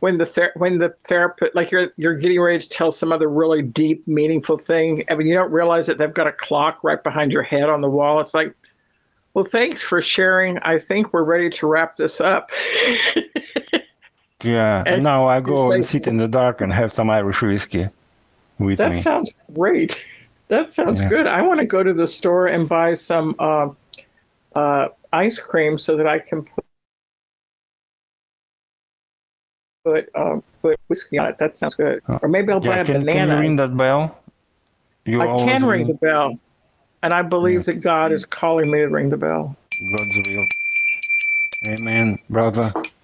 [0.00, 3.28] when the ther- when the therapist like you're you're getting ready to tell some other
[3.28, 7.02] really deep, meaningful thing, I mean you don't realize that they've got a clock right
[7.02, 8.20] behind your head on the wall.
[8.20, 8.54] It's like,
[9.34, 10.58] Well, thanks for sharing.
[10.60, 12.50] I think we're ready to wrap this up.
[14.42, 14.82] Yeah.
[14.86, 17.88] And now I go say- and sit in the dark and have some Irish whiskey
[18.58, 18.96] with that me.
[18.98, 20.04] sounds great.
[20.48, 21.08] That sounds Yeah.
[21.08, 21.26] good.
[21.26, 23.68] I want to go to the store and buy some uh,
[24.56, 26.64] uh, ice cream so that I can put
[29.90, 31.38] put, um, put whiskey on it.
[31.38, 32.02] That sounds good.
[32.22, 33.34] Or maybe I'll buy yeah, a can, can banana.
[33.34, 34.18] you ring that bell?
[35.04, 36.38] You I can ring the bell.
[37.02, 39.56] And I believe that God is calling me to ring the bell.
[39.96, 40.46] God's will.
[41.66, 42.72] Amen, brother.